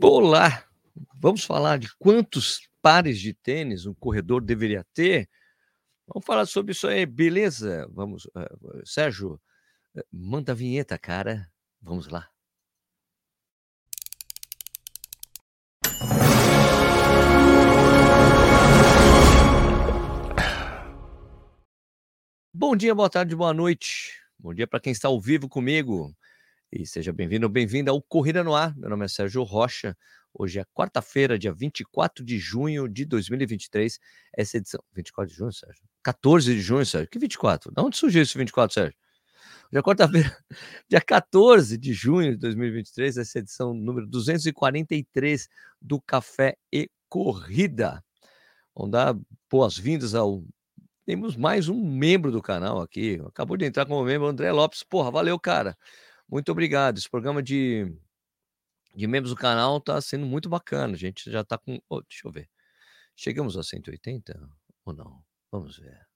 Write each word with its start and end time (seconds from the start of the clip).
Olá! 0.00 0.64
Vamos 1.14 1.44
falar 1.44 1.76
de 1.76 1.92
quantos 1.96 2.68
pares 2.80 3.18
de 3.18 3.34
tênis 3.34 3.84
um 3.84 3.92
corredor 3.92 4.40
deveria 4.40 4.86
ter? 4.94 5.28
Vamos 6.06 6.24
falar 6.24 6.46
sobre 6.46 6.70
isso 6.70 6.86
aí, 6.86 7.04
beleza? 7.04 7.84
Vamos, 7.90 8.26
uh, 8.26 8.86
Sérgio, 8.86 9.40
uh, 9.96 10.02
manda 10.12 10.52
a 10.52 10.54
vinheta, 10.54 10.96
cara. 10.96 11.50
Vamos 11.82 12.06
lá. 12.06 12.30
Bom 22.54 22.76
dia, 22.76 22.94
boa 22.94 23.10
tarde, 23.10 23.34
boa 23.34 23.52
noite. 23.52 24.12
Bom 24.38 24.54
dia 24.54 24.68
para 24.68 24.78
quem 24.78 24.92
está 24.92 25.08
ao 25.08 25.20
vivo 25.20 25.48
comigo. 25.48 26.16
E 26.70 26.86
seja 26.86 27.14
bem-vindo 27.14 27.48
bem-vinda 27.48 27.90
ao 27.90 28.02
Corrida 28.02 28.44
no 28.44 28.54
Ar. 28.54 28.76
Meu 28.76 28.90
nome 28.90 29.06
é 29.06 29.08
Sérgio 29.08 29.42
Rocha. 29.42 29.96
Hoje 30.34 30.60
é 30.60 30.64
quarta-feira, 30.74 31.38
dia 31.38 31.50
24 31.50 32.22
de 32.22 32.38
junho 32.38 32.86
de 32.86 33.06
2023. 33.06 33.98
Essa 34.36 34.58
edição. 34.58 34.84
24 34.92 35.32
de 35.32 35.38
junho, 35.38 35.50
Sérgio? 35.50 35.82
14 36.02 36.54
de 36.54 36.60
junho, 36.60 36.84
Sérgio? 36.84 37.08
Que 37.08 37.18
24? 37.18 37.72
De 37.72 37.80
onde 37.80 37.96
surgiu 37.96 38.20
esse 38.20 38.36
24, 38.36 38.74
Sérgio? 38.74 38.98
Hoje 39.72 39.78
é 39.78 39.82
quarta-feira, 39.82 40.36
dia 40.90 41.00
14 41.00 41.78
de 41.78 41.94
junho 41.94 42.32
de 42.32 42.36
2023. 42.36 43.16
Essa 43.16 43.38
edição 43.38 43.72
número 43.72 44.06
243 44.06 45.48
do 45.80 45.98
Café 46.02 46.58
e 46.70 46.90
Corrida. 47.08 48.04
Vamos 48.76 48.92
dar 48.92 49.16
boas-vindas 49.50 50.14
ao. 50.14 50.44
Temos 51.06 51.34
mais 51.34 51.70
um 51.70 51.82
membro 51.82 52.30
do 52.30 52.42
canal 52.42 52.82
aqui. 52.82 53.18
Acabou 53.26 53.56
de 53.56 53.64
entrar 53.64 53.86
como 53.86 54.04
membro, 54.04 54.28
André 54.28 54.52
Lopes. 54.52 54.82
Porra, 54.82 55.10
valeu, 55.10 55.40
cara. 55.40 55.74
Muito 56.28 56.52
obrigado. 56.52 56.98
Esse 56.98 57.08
programa 57.08 57.42
de, 57.42 57.90
de 58.94 59.06
membros 59.06 59.30
do 59.32 59.36
canal 59.36 59.78
está 59.78 60.00
sendo 60.00 60.26
muito 60.26 60.48
bacana. 60.48 60.94
A 60.94 60.96
gente 60.96 61.30
já 61.30 61.40
está 61.40 61.56
com. 61.56 61.80
Oh, 61.88 62.02
deixa 62.02 62.26
eu 62.26 62.32
ver. 62.32 62.48
Chegamos 63.16 63.56
a 63.56 63.62
180 63.62 64.38
ou 64.84 64.92
não? 64.92 65.24
Vamos 65.50 65.78
ver. 65.78 66.06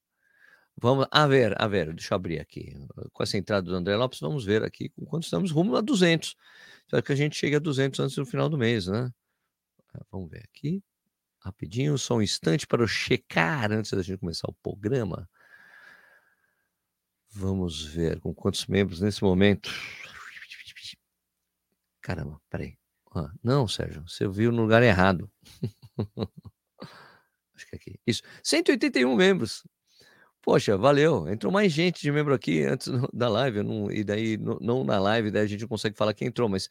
Vamos 0.80 1.06
a 1.10 1.26
ver, 1.26 1.54
a 1.60 1.68
ver, 1.68 1.92
deixa 1.92 2.14
eu 2.14 2.16
abrir 2.16 2.40
aqui. 2.40 2.74
Com 3.12 3.22
essa 3.22 3.36
entrada 3.36 3.62
do 3.62 3.74
André 3.74 3.94
Lopes, 3.96 4.20
vamos 4.20 4.44
ver 4.44 4.62
aqui 4.64 4.90
quando 5.06 5.22
estamos 5.22 5.50
rumo 5.50 5.76
a 5.76 5.80
200. 5.80 6.34
Espero 6.84 7.02
que 7.02 7.12
a 7.12 7.16
gente 7.16 7.36
chegue 7.36 7.56
a 7.56 7.58
200 7.58 8.00
antes 8.00 8.16
do 8.16 8.26
final 8.26 8.48
do 8.48 8.58
mês, 8.58 8.86
né? 8.86 9.10
Ah, 9.94 10.04
vamos 10.10 10.30
ver 10.30 10.44
aqui. 10.44 10.82
Rapidinho, 11.40 11.98
só 11.98 12.16
um 12.16 12.22
instante 12.22 12.66
para 12.66 12.82
eu 12.82 12.88
checar 12.88 13.70
antes 13.72 13.92
da 13.92 14.02
gente 14.02 14.18
começar 14.18 14.48
o 14.48 14.54
programa. 14.62 15.28
Vamos 17.34 17.84
ver 17.84 18.20
com 18.20 18.34
quantos 18.34 18.66
membros 18.66 19.00
nesse 19.00 19.22
momento. 19.22 19.70
Caramba, 22.00 22.40
peraí. 22.50 22.76
Não, 23.42 23.68
Sérgio, 23.68 24.02
você 24.08 24.26
viu 24.28 24.50
no 24.50 24.62
lugar 24.62 24.82
errado. 24.82 25.30
Acho 27.54 27.66
que 27.68 27.74
é 27.74 27.76
aqui. 27.76 28.00
Isso. 28.06 28.22
181 28.42 29.14
membros. 29.14 29.62
Poxa, 30.42 30.76
valeu. 30.76 31.28
Entrou 31.28 31.52
mais 31.52 31.72
gente 31.72 32.02
de 32.02 32.10
membro 32.10 32.34
aqui 32.34 32.62
antes 32.64 32.88
da 33.12 33.28
live. 33.28 33.62
Não, 33.62 33.90
e 33.90 34.02
daí, 34.02 34.36
não, 34.36 34.58
não 34.60 34.84
na 34.84 34.98
live, 34.98 35.30
daí 35.30 35.44
a 35.44 35.46
gente 35.46 35.60
não 35.60 35.68
consegue 35.68 35.96
falar 35.96 36.14
quem 36.14 36.28
entrou, 36.28 36.48
mas, 36.48 36.68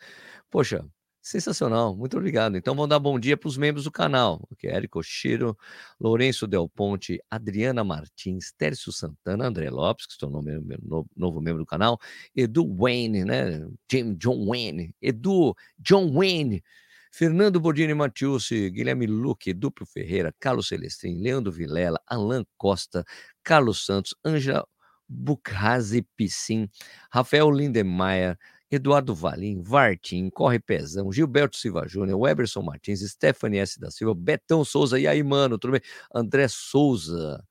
poxa, 0.49 0.85
Sensacional, 1.23 1.95
muito 1.95 2.17
obrigado. 2.17 2.57
Então 2.57 2.73
vamos 2.73 2.89
dar 2.89 2.97
bom 2.97 3.19
dia 3.19 3.37
para 3.37 3.47
os 3.47 3.55
membros 3.55 3.83
do 3.83 3.91
canal, 3.91 4.41
que 4.57 4.67
é 4.67 4.73
Érico 4.75 5.03
Chiro, 5.03 5.55
Lourenço 5.99 6.47
Del 6.47 6.67
Ponte, 6.67 7.21
Adriana 7.29 7.83
Martins, 7.83 8.51
Tércio 8.57 8.91
Santana, 8.91 9.45
André 9.45 9.69
Lopes, 9.69 10.07
que 10.07 10.13
estou 10.13 10.31
novo, 10.31 10.47
novo, 10.81 11.09
novo 11.15 11.39
membro 11.39 11.61
do 11.61 11.65
canal, 11.65 11.99
Edu 12.35 12.65
Wayne, 12.75 13.23
né? 13.23 13.63
James 13.89 14.17
John 14.17 14.47
Wayne, 14.47 14.95
Edu 14.99 15.53
John 15.77 16.11
Wayne, 16.11 16.63
Fernando 17.11 17.59
Bordini 17.59 17.93
Matiusi, 17.93 18.71
Guilherme 18.71 19.05
Luque, 19.05 19.53
Duplo 19.53 19.85
Ferreira, 19.85 20.33
Carlos 20.39 20.69
Celestrin, 20.69 21.21
Leandro 21.21 21.51
Vilela, 21.51 21.99
Alan 22.07 22.43
Costa, 22.57 23.05
Carlos 23.43 23.85
Santos, 23.85 24.15
Ângela 24.25 24.65
Bucrazi 25.07 26.01
Piscin, 26.17 26.67
Rafael 27.11 27.51
Lindemeyer, 27.51 28.39
Eduardo 28.71 29.13
Valim, 29.13 29.61
Vartim, 29.61 30.29
Corre 30.29 30.59
Pezão, 30.59 31.11
Gilberto 31.11 31.57
Silva 31.57 31.85
Júnior, 31.87 32.19
Weberson 32.19 32.61
Martins, 32.61 33.01
Stephanie 33.01 33.59
S. 33.59 33.77
da 33.79 33.91
Silva, 33.91 34.15
Betão 34.15 34.63
Souza, 34.63 34.97
e 34.97 35.05
aí, 35.07 35.21
mano, 35.21 35.57
tudo 35.59 35.71
bem? 35.71 35.81
André 36.15 36.47
Souza, 36.47 37.43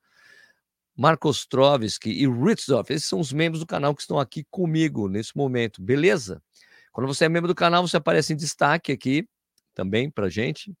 Marcos 0.97 1.45
Trovski 1.45 2.09
e 2.09 2.27
Ritzdorf, 2.27 2.91
esses 2.91 3.07
são 3.07 3.19
os 3.19 3.31
membros 3.31 3.59
do 3.59 3.67
canal 3.67 3.93
que 3.93 4.01
estão 4.01 4.19
aqui 4.19 4.43
comigo 4.49 5.07
nesse 5.07 5.37
momento, 5.37 5.81
beleza? 5.81 6.41
Quando 6.91 7.07
você 7.07 7.25
é 7.25 7.29
membro 7.29 7.47
do 7.47 7.55
canal, 7.55 7.87
você 7.87 7.97
aparece 7.97 8.33
em 8.33 8.35
destaque 8.35 8.91
aqui 8.91 9.27
também 9.73 10.09
pra 10.09 10.27
gente. 10.27 10.73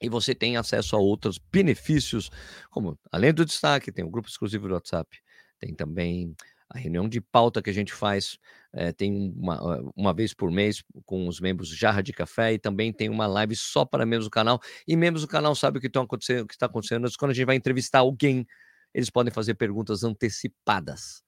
E 0.00 0.08
você 0.08 0.34
tem 0.34 0.56
acesso 0.56 0.96
a 0.96 0.98
outros 0.98 1.38
benefícios, 1.52 2.30
como 2.70 2.98
além 3.12 3.34
do 3.34 3.44
destaque, 3.44 3.92
tem 3.92 4.02
o 4.02 4.08
um 4.08 4.10
grupo 4.10 4.28
exclusivo 4.28 4.66
do 4.66 4.72
WhatsApp, 4.72 5.18
tem 5.58 5.74
também 5.74 6.34
a 6.70 6.78
reunião 6.78 7.08
de 7.08 7.20
pauta 7.20 7.60
que 7.60 7.68
a 7.68 7.72
gente 7.72 7.92
faz 7.92 8.38
é, 8.72 8.92
tem 8.92 9.34
uma, 9.36 9.92
uma 9.96 10.14
vez 10.14 10.32
por 10.32 10.52
mês 10.52 10.84
com 11.04 11.26
os 11.26 11.40
membros 11.40 11.68
Jarra 11.68 12.00
de 12.00 12.12
Café 12.12 12.52
e 12.52 12.58
também 12.58 12.92
tem 12.92 13.08
uma 13.08 13.26
live 13.26 13.56
só 13.56 13.84
para 13.84 14.06
membros 14.06 14.26
do 14.26 14.30
canal. 14.30 14.60
E 14.86 14.96
membros 14.96 15.22
do 15.22 15.28
canal 15.28 15.54
sabem 15.56 15.78
o 15.78 15.80
que 15.80 15.88
está 15.88 16.00
acontecendo, 16.00 16.46
que 16.46 16.54
está 16.54 16.66
acontecendo. 16.66 17.08
Quando 17.18 17.32
a 17.32 17.34
gente 17.34 17.46
vai 17.46 17.56
entrevistar 17.56 17.98
alguém, 17.98 18.46
eles 18.94 19.10
podem 19.10 19.32
fazer 19.32 19.54
perguntas 19.54 20.04
antecipadas. 20.04 21.24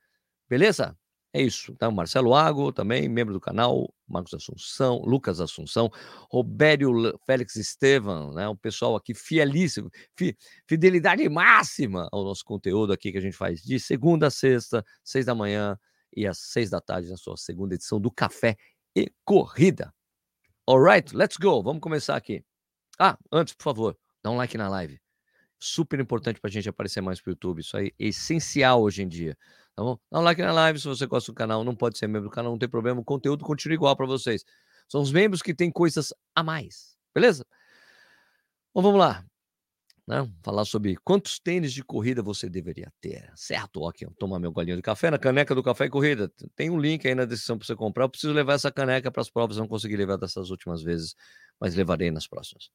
Beleza? 0.48 0.96
É 1.34 1.40
isso. 1.40 1.72
Então, 1.72 1.90
Marcelo 1.90 2.34
Ago, 2.34 2.70
também, 2.70 3.08
membro 3.08 3.32
do 3.32 3.40
canal, 3.40 3.92
Marcos 4.06 4.34
Assunção, 4.34 4.98
Lucas 4.98 5.40
Assunção, 5.40 5.90
Robério 6.30 7.18
Félix 7.24 7.56
Estevam, 7.56 8.34
né? 8.34 8.46
O 8.48 8.56
pessoal 8.56 8.94
aqui 8.96 9.14
fielíssimo, 9.14 9.90
fi, 10.14 10.36
fidelidade 10.66 11.26
máxima 11.30 12.06
ao 12.12 12.22
nosso 12.22 12.44
conteúdo 12.44 12.92
aqui 12.92 13.10
que 13.10 13.16
a 13.16 13.20
gente 13.20 13.36
faz 13.36 13.62
de 13.62 13.80
segunda 13.80 14.26
a 14.26 14.30
sexta, 14.30 14.84
seis 15.02 15.24
da 15.24 15.34
manhã 15.34 15.78
e 16.14 16.26
às 16.26 16.38
seis 16.38 16.68
da 16.68 16.82
tarde 16.82 17.08
na 17.08 17.16
sua 17.16 17.36
segunda 17.38 17.74
edição 17.74 17.98
do 17.98 18.10
Café 18.10 18.54
e 18.94 19.10
Corrida. 19.24 19.90
Alright, 20.68 21.16
let's 21.16 21.38
go. 21.38 21.62
Vamos 21.62 21.80
começar 21.80 22.14
aqui. 22.14 22.44
Ah, 22.98 23.18
antes, 23.32 23.54
por 23.54 23.64
favor, 23.64 23.98
dá 24.22 24.30
um 24.30 24.36
like 24.36 24.58
na 24.58 24.68
live. 24.68 25.00
Super 25.58 25.98
importante 25.98 26.40
para 26.40 26.48
a 26.48 26.52
gente 26.52 26.68
aparecer 26.68 27.00
mais 27.00 27.20
para 27.22 27.30
o 27.30 27.32
YouTube. 27.32 27.60
Isso 27.60 27.76
aí 27.76 27.92
é 27.98 28.06
essencial 28.08 28.82
hoje 28.82 29.02
em 29.02 29.08
dia. 29.08 29.36
Tá 29.74 29.82
bom? 29.82 29.98
Dá 30.10 30.20
um 30.20 30.22
like 30.22 30.40
na 30.42 30.52
live 30.52 30.78
se 30.78 30.86
você 30.86 31.06
gosta 31.06 31.32
do 31.32 31.34
canal. 31.34 31.64
Não 31.64 31.74
pode 31.74 31.98
ser 31.98 32.06
membro 32.06 32.28
do 32.28 32.34
canal, 32.34 32.52
não 32.52 32.58
tem 32.58 32.68
problema. 32.68 33.00
O 33.00 33.04
conteúdo 33.04 33.44
continua 33.44 33.74
igual 33.74 33.96
para 33.96 34.06
vocês. 34.06 34.44
São 34.88 35.00
os 35.00 35.12
membros 35.12 35.42
que 35.42 35.54
têm 35.54 35.70
coisas 35.70 36.12
a 36.34 36.42
mais. 36.42 36.96
Beleza? 37.14 37.46
Bom, 38.74 38.82
vamos 38.82 38.98
lá 38.98 39.24
né? 40.06 40.28
Falar 40.42 40.64
sobre 40.64 40.96
quantos 40.96 41.38
tênis 41.38 41.72
de 41.72 41.82
corrida 41.82 42.22
você 42.22 42.48
deveria 42.48 42.92
ter, 43.00 43.30
certo? 43.36 43.86
Aqui, 43.86 44.06
tomar 44.18 44.38
meu 44.38 44.52
golinho 44.52 44.76
de 44.76 44.82
café 44.82 45.10
na 45.10 45.18
caneca 45.18 45.54
do 45.54 45.62
Café 45.62 45.86
e 45.86 45.90
Corrida. 45.90 46.30
Tem 46.56 46.70
um 46.70 46.78
link 46.78 47.06
aí 47.06 47.14
na 47.14 47.24
descrição 47.24 47.56
para 47.56 47.66
você 47.66 47.76
comprar. 47.76 48.04
Eu 48.04 48.08
preciso 48.10 48.32
levar 48.32 48.54
essa 48.54 48.70
caneca 48.70 49.10
para 49.10 49.22
as 49.22 49.30
provas, 49.30 49.56
não 49.56 49.68
consegui 49.68 49.96
levar 49.96 50.16
dessas 50.16 50.50
últimas 50.50 50.82
vezes, 50.82 51.14
mas 51.60 51.74
levarei 51.74 52.10
nas 52.10 52.26
próximas. 52.26 52.70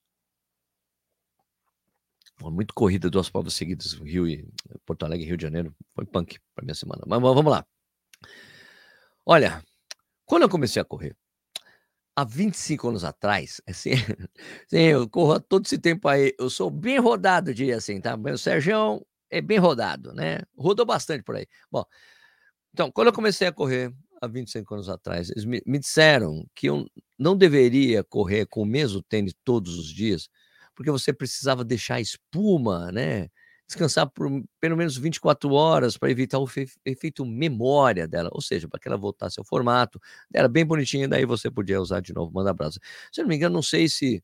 Muito 2.42 2.74
corrida, 2.74 3.10
duas 3.10 3.30
provas 3.30 3.54
seguidas, 3.54 3.94
Rio 3.94 4.28
e 4.28 4.48
Porto 4.86 5.04
Alegre, 5.04 5.26
Rio 5.26 5.38
de 5.38 5.44
Janeiro. 5.44 5.76
Foi 5.94 6.06
punk 6.06 6.40
para 6.56 6.64
minha 6.64 6.76
semana. 6.76 7.02
Mas 7.08 7.22
vamos 7.22 7.52
lá. 7.52 7.66
Olha, 9.26 9.64
quando 10.26 10.44
eu 10.44 10.50
comecei 10.50 10.82
a 10.82 10.86
correr, 10.86 11.16
há 12.16 12.24
25 12.24 12.90
anos 12.90 13.04
atrás, 13.04 13.62
assim, 13.68 13.92
sim, 14.68 14.78
eu 14.78 15.10
corro 15.10 15.40
todo 15.40 15.66
esse 15.66 15.78
tempo 15.78 16.08
aí, 16.08 16.34
eu 16.40 16.50
sou 16.50 16.70
bem 16.70 17.00
rodado, 17.00 17.54
diria 17.54 17.78
assim, 17.78 18.00
tá? 18.02 18.16
O 18.16 18.38
Sérgio 18.38 19.06
é 19.30 19.42
bem 19.42 19.58
rodado, 19.58 20.14
né? 20.14 20.40
Rodou 20.58 20.86
bastante 20.86 21.24
por 21.24 21.36
aí. 21.36 21.48
Bom, 21.72 21.84
então, 22.74 22.92
quando 22.92 23.08
eu 23.08 23.14
comecei 23.14 23.48
a 23.48 23.52
correr 23.52 23.94
há 24.22 24.28
25 24.28 24.74
anos 24.74 24.90
atrás, 24.90 25.30
eles 25.30 25.46
me, 25.46 25.62
me 25.66 25.80
disseram 25.80 26.46
que 26.56 26.68
eu 26.68 26.86
não 27.18 27.36
deveria 27.36 28.04
correr 28.04 28.46
com 28.46 28.62
o 28.62 28.66
mesmo 28.66 29.02
tênis 29.04 29.34
todos 29.44 29.78
os 29.78 29.88
dias, 29.88 30.30
porque 30.78 30.92
você 30.92 31.12
precisava 31.12 31.66
deixar 31.66 32.00
espuma, 32.00 32.92
né? 32.92 33.30
descansar 33.68 34.10
por 34.10 34.30
pelo 34.62 34.78
menos 34.78 34.98
24 34.98 35.52
horas 35.54 35.98
para 35.98 36.10
evitar 36.10 36.40
o 36.40 36.48
efeito 36.86 37.26
memória 37.26 38.08
dela, 38.08 38.30
ou 38.32 38.42
seja, 38.42 38.68
para 38.68 38.80
que 38.80 38.88
ela 38.88 38.98
voltasse 38.98 39.40
ao 39.40 39.46
formato. 39.46 40.00
Era 40.34 40.48
bem 40.48 40.66
bonitinha, 40.66 41.08
daí 41.08 41.26
você 41.26 41.52
podia 41.52 41.82
usar 41.82 42.00
de 42.00 42.14
novo, 42.14 42.32
manda 42.34 42.54
brasa. 42.54 42.80
Se 43.12 43.20
eu 43.20 43.24
não 43.24 43.30
me 43.30 43.36
engano, 43.36 43.56
não 43.56 43.62
sei 43.62 43.90
se. 43.90 44.24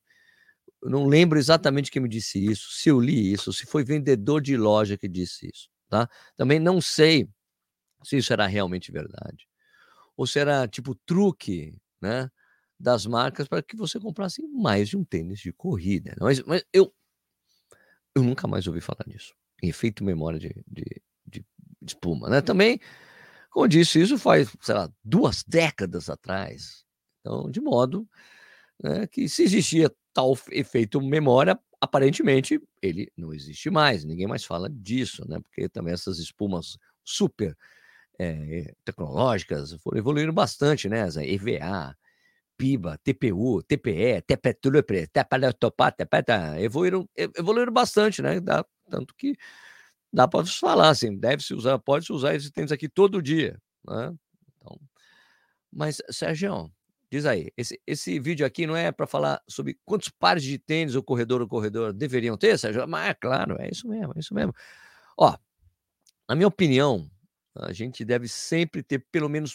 Não 0.82 1.06
lembro 1.06 1.38
exatamente 1.38 1.90
quem 1.90 2.02
me 2.02 2.08
disse 2.08 2.44
isso, 2.44 2.70
se 2.72 2.90
eu 2.90 3.00
li 3.00 3.32
isso, 3.32 3.52
se 3.52 3.66
foi 3.66 3.84
vendedor 3.84 4.40
de 4.42 4.56
loja 4.56 4.98
que 4.98 5.08
disse 5.08 5.48
isso, 5.52 5.68
tá? 5.88 6.08
Também 6.36 6.60
não 6.60 6.80
sei 6.80 7.28
se 8.04 8.18
isso 8.18 8.32
era 8.32 8.46
realmente 8.46 8.92
verdade. 8.92 9.48
Ou 10.16 10.26
se 10.26 10.38
era 10.38 10.68
tipo 10.68 10.94
truque, 11.06 11.78
né? 12.02 12.30
Das 12.84 13.06
marcas 13.06 13.48
para 13.48 13.62
que 13.62 13.74
você 13.74 13.98
comprasse 13.98 14.46
mais 14.46 14.90
de 14.90 14.96
um 14.98 15.02
tênis 15.02 15.40
de 15.40 15.54
corrida. 15.54 16.14
Mas, 16.20 16.42
mas 16.42 16.62
eu, 16.70 16.92
eu 18.14 18.22
nunca 18.22 18.46
mais 18.46 18.66
ouvi 18.66 18.82
falar 18.82 19.06
nisso. 19.06 19.34
Efeito 19.62 20.04
memória 20.04 20.38
de, 20.38 20.54
de, 20.70 20.84
de, 21.26 21.42
espuma, 21.80 22.28
né? 22.28 22.42
Também, 22.42 22.78
como 23.50 23.66
disse, 23.66 24.02
isso 24.02 24.18
faz, 24.18 24.54
sei 24.60 24.74
lá, 24.74 24.92
duas 25.02 25.42
décadas 25.48 26.10
atrás. 26.10 26.84
Então, 27.20 27.50
de 27.50 27.58
modo 27.58 28.06
né, 28.82 29.06
que 29.06 29.30
se 29.30 29.44
existia 29.44 29.90
tal 30.12 30.36
efeito 30.50 31.00
memória, 31.00 31.58
aparentemente 31.80 32.60
ele 32.82 33.10
não 33.16 33.32
existe 33.32 33.70
mais, 33.70 34.04
ninguém 34.04 34.26
mais 34.26 34.44
fala 34.44 34.68
disso, 34.68 35.26
né? 35.26 35.40
Porque 35.40 35.70
também 35.70 35.94
essas 35.94 36.18
espumas 36.18 36.76
super 37.02 37.56
é, 38.18 38.74
tecnológicas 38.84 39.72
foram 39.82 39.96
evoluindo 39.96 40.34
bastante, 40.34 40.86
né? 40.86 41.00
As 41.00 41.16
EVA, 41.16 41.96
PIBA, 42.64 42.98
TPU, 43.04 43.62
TPE, 43.62 44.22
TPTULEPRE, 44.22 45.06
TPLTOPA, 45.08 45.92
TPTA, 45.92 46.58
evoluíram, 46.62 47.06
evoluíram 47.14 47.70
bastante, 47.70 48.22
né? 48.22 48.40
Dá, 48.40 48.64
tanto 48.88 49.14
que 49.14 49.36
dá 50.10 50.26
para 50.26 50.46
falar 50.46 50.88
assim, 50.88 51.14
deve-se 51.14 51.52
usar, 51.52 51.78
pode-se 51.78 52.10
usar 52.10 52.34
esses 52.34 52.50
tênis 52.50 52.72
aqui 52.72 52.88
todo 52.88 53.20
dia, 53.20 53.60
né? 53.86 54.14
Então, 54.56 54.80
mas, 55.70 56.00
Sérgio, 56.08 56.72
diz 57.10 57.26
aí, 57.26 57.52
esse, 57.54 57.78
esse 57.86 58.18
vídeo 58.18 58.46
aqui 58.46 58.66
não 58.66 58.74
é 58.74 58.90
para 58.90 59.06
falar 59.06 59.42
sobre 59.46 59.78
quantos 59.84 60.08
pares 60.08 60.42
de 60.42 60.58
tênis 60.58 60.94
o 60.94 61.02
corredor 61.02 61.42
ou 61.42 61.48
corredor 61.48 61.92
deveriam 61.92 62.38
ter, 62.38 62.58
Sérgio? 62.58 62.88
Mas 62.88 63.10
é 63.10 63.14
claro, 63.14 63.60
é 63.60 63.68
isso 63.68 63.86
mesmo, 63.86 64.14
é 64.16 64.20
isso 64.20 64.32
mesmo. 64.32 64.54
Ó, 65.18 65.36
na 66.26 66.34
minha 66.34 66.48
opinião, 66.48 67.10
a 67.54 67.74
gente 67.74 68.06
deve 68.06 68.26
sempre 68.26 68.82
ter 68.82 69.04
pelo 69.12 69.28
menos 69.28 69.54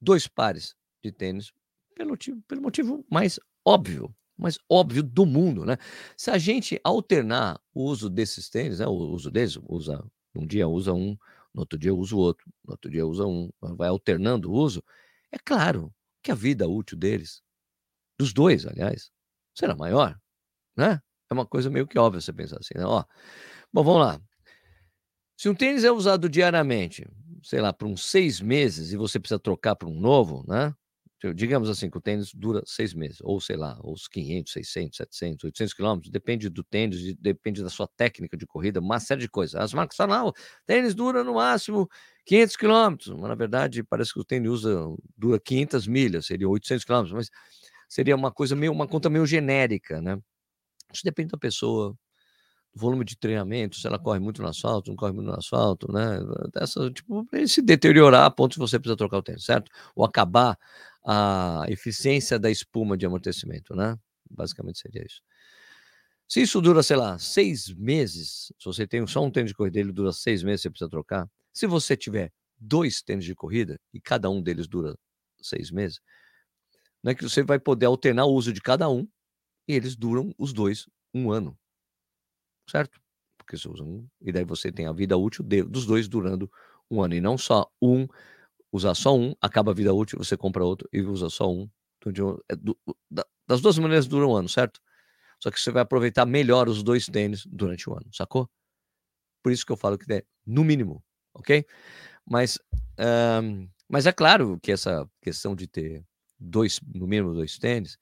dois 0.00 0.26
pares 0.26 0.74
de 1.04 1.12
tênis, 1.12 1.52
pelo 1.98 2.10
motivo, 2.10 2.40
pelo 2.46 2.62
motivo 2.62 3.04
mais 3.10 3.40
óbvio, 3.66 4.14
mais 4.38 4.56
óbvio 4.70 5.02
do 5.02 5.26
mundo, 5.26 5.64
né? 5.64 5.76
Se 6.16 6.30
a 6.30 6.38
gente 6.38 6.80
alternar 6.84 7.60
o 7.74 7.82
uso 7.84 8.08
desses 8.08 8.48
tênis, 8.48 8.78
né, 8.78 8.86
o 8.86 8.92
uso 8.92 9.30
deles, 9.30 9.58
usa 9.68 10.02
um 10.34 10.46
dia 10.46 10.68
usa 10.68 10.94
um, 10.94 11.18
no 11.52 11.62
outro 11.62 11.76
dia 11.76 11.92
usa 11.92 12.14
o 12.14 12.18
outro, 12.20 12.46
no 12.64 12.72
outro 12.72 12.88
dia 12.88 13.04
usa 13.04 13.26
um, 13.26 13.50
vai 13.60 13.88
alternando 13.88 14.48
o 14.50 14.54
uso, 14.54 14.82
é 15.32 15.38
claro 15.38 15.92
que 16.22 16.30
a 16.30 16.34
vida 16.36 16.68
útil 16.68 16.96
deles, 16.96 17.42
dos 18.18 18.32
dois, 18.32 18.64
aliás, 18.66 19.10
será 19.54 19.74
maior, 19.74 20.16
né? 20.76 21.02
É 21.30 21.34
uma 21.34 21.46
coisa 21.46 21.68
meio 21.70 21.86
que 21.86 21.98
óbvia 21.98 22.20
você 22.20 22.32
pensar 22.32 22.58
assim, 22.58 22.74
né? 22.76 22.84
Ó, 22.86 23.04
bom, 23.72 23.82
vamos 23.82 24.00
lá. 24.00 24.20
Se 25.36 25.48
um 25.48 25.54
tênis 25.54 25.84
é 25.84 25.90
usado 25.90 26.28
diariamente, 26.28 27.06
sei 27.42 27.60
lá, 27.60 27.72
por 27.72 27.86
uns 27.88 28.04
seis 28.04 28.40
meses 28.40 28.92
e 28.92 28.96
você 28.96 29.18
precisa 29.18 29.38
trocar 29.38 29.76
para 29.76 29.88
um 29.88 29.98
novo, 29.98 30.44
né? 30.48 30.74
Digamos 31.34 31.68
assim, 31.68 31.90
que 31.90 31.98
o 31.98 32.00
tênis 32.00 32.32
dura 32.32 32.62
seis 32.64 32.94
meses, 32.94 33.18
ou 33.22 33.40
sei 33.40 33.56
lá, 33.56 33.76
os 33.82 34.06
500, 34.06 34.52
600, 34.52 34.96
700, 34.98 35.44
800 35.44 35.74
quilômetros, 35.74 36.12
depende 36.12 36.48
do 36.48 36.62
tênis, 36.62 37.16
depende 37.16 37.60
da 37.60 37.68
sua 37.68 37.88
técnica 37.88 38.36
de 38.36 38.46
corrida, 38.46 38.78
uma 38.78 39.00
série 39.00 39.22
de 39.22 39.28
coisas. 39.28 39.56
As 39.56 39.74
marcas 39.74 39.96
falam, 39.96 40.26
não, 40.26 40.32
tênis 40.64 40.94
dura 40.94 41.24
no 41.24 41.34
máximo 41.34 41.88
500 42.24 42.56
quilômetros, 42.56 43.08
mas 43.08 43.28
na 43.28 43.34
verdade 43.34 43.82
parece 43.82 44.14
que 44.14 44.20
o 44.20 44.24
tênis 44.24 44.48
usa, 44.48 44.78
dura 45.16 45.40
500 45.40 45.88
milhas, 45.88 46.26
seria 46.26 46.48
800 46.48 46.84
quilômetros, 46.84 47.12
mas 47.14 47.30
seria 47.88 48.14
uma 48.14 48.30
coisa 48.32 48.54
meio, 48.54 48.72
uma 48.72 48.86
conta 48.86 49.10
meio 49.10 49.26
genérica, 49.26 50.00
né? 50.00 50.18
Isso 50.92 51.04
depende 51.04 51.30
da 51.32 51.38
pessoa, 51.38 51.94
volume 52.74 53.04
de 53.04 53.16
treinamento, 53.18 53.76
se 53.76 53.86
ela 53.86 53.98
corre 53.98 54.20
muito 54.20 54.42
no 54.42 54.48
asfalto, 54.48 54.90
não 54.90 54.96
corre 54.96 55.12
muito 55.12 55.26
no 55.28 55.34
asfalto, 55.36 55.90
né? 55.92 56.20
Essa, 56.56 56.90
tipo, 56.92 57.26
se 57.46 57.62
deteriorar 57.62 58.24
a 58.26 58.30
ponto 58.30 58.52
de 58.54 58.58
você 58.60 58.78
precisar 58.78 58.96
trocar 58.96 59.18
o 59.18 59.22
tênis, 59.22 59.44
certo? 59.44 59.70
Ou 59.96 60.04
acabar 60.04 60.58
a 61.08 61.64
eficiência 61.68 62.38
da 62.38 62.50
espuma 62.50 62.96
de 62.96 63.06
amortecimento, 63.06 63.74
né? 63.74 63.96
Basicamente 64.30 64.78
seria 64.78 65.04
isso. 65.06 65.22
Se 66.28 66.42
isso 66.42 66.60
dura, 66.60 66.82
sei 66.82 66.96
lá, 66.96 67.18
seis 67.18 67.74
meses, 67.74 68.52
se 68.58 68.64
você 68.64 68.86
tem 68.86 69.06
só 69.06 69.24
um 69.24 69.30
tênis 69.30 69.50
de 69.50 69.54
corrida, 69.54 69.80
ele 69.80 69.92
dura 69.92 70.12
seis 70.12 70.42
meses, 70.42 70.62
você 70.62 70.70
precisa 70.70 70.90
trocar. 70.90 71.26
Se 71.52 71.66
você 71.66 71.96
tiver 71.96 72.30
dois 72.58 73.00
tênis 73.02 73.24
de 73.24 73.34
corrida 73.34 73.80
e 73.94 74.00
cada 74.00 74.28
um 74.28 74.42
deles 74.42 74.68
dura 74.68 74.94
seis 75.40 75.70
meses, 75.70 76.00
é 77.06 77.14
que 77.14 77.22
você 77.24 77.42
vai 77.42 77.58
poder 77.58 77.86
alternar 77.86 78.26
o 78.26 78.34
uso 78.34 78.52
de 78.52 78.60
cada 78.60 78.90
um 78.90 79.08
e 79.68 79.74
eles 79.74 79.96
duram 79.96 80.34
os 80.38 80.52
dois 80.52 80.86
um 81.14 81.30
ano 81.30 81.56
certo? 82.68 83.00
Porque 83.38 83.56
você 83.56 83.68
usa 83.68 83.82
um, 83.82 84.06
e 84.20 84.30
daí 84.30 84.44
você 84.44 84.70
tem 84.70 84.86
a 84.86 84.92
vida 84.92 85.16
útil 85.16 85.44
de, 85.44 85.62
dos 85.62 85.86
dois 85.86 86.08
durando 86.08 86.50
um 86.90 87.02
ano, 87.02 87.14
e 87.14 87.20
não 87.20 87.36
só 87.36 87.70
um, 87.82 88.06
usar 88.72 88.94
só 88.94 89.16
um, 89.16 89.34
acaba 89.40 89.72
a 89.72 89.74
vida 89.74 89.92
útil, 89.94 90.18
você 90.18 90.36
compra 90.36 90.64
outro 90.64 90.88
e 90.92 91.00
usa 91.02 91.30
só 91.30 91.50
um. 91.50 91.68
Então, 92.06 92.38
é 92.50 92.56
das 93.46 93.60
duas 93.60 93.78
maneiras 93.78 94.06
dura 94.06 94.26
um 94.26 94.34
ano, 94.36 94.48
certo? 94.48 94.80
Só 95.42 95.50
que 95.50 95.60
você 95.60 95.70
vai 95.70 95.82
aproveitar 95.82 96.26
melhor 96.26 96.68
os 96.68 96.82
dois 96.82 97.06
tênis 97.06 97.44
durante 97.46 97.88
o 97.88 97.94
ano, 97.94 98.08
sacou? 98.12 98.48
Por 99.42 99.52
isso 99.52 99.64
que 99.64 99.72
eu 99.72 99.76
falo 99.76 99.98
que 99.98 100.12
é 100.12 100.22
no 100.46 100.64
mínimo, 100.64 101.02
ok? 101.34 101.64
Mas, 102.26 102.58
um, 103.42 103.68
mas 103.88 104.06
é 104.06 104.12
claro 104.12 104.58
que 104.62 104.72
essa 104.72 105.08
questão 105.22 105.54
de 105.56 105.66
ter 105.66 106.04
dois, 106.38 106.80
no 106.94 107.06
mínimo 107.06 107.34
dois 107.34 107.58
tênis, 107.58 107.98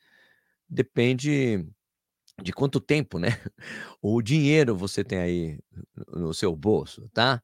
depende 0.69 1.67
de 2.43 2.53
quanto 2.53 2.81
tempo, 2.81 3.19
né? 3.19 3.29
O 4.03 4.23
dinheiro 4.23 4.77
você 4.77 5.05
tem 5.05 5.19
aí 5.19 5.59
no 6.09 6.35
seu 6.35 6.55
bolso, 6.55 7.09
tá? 7.15 7.43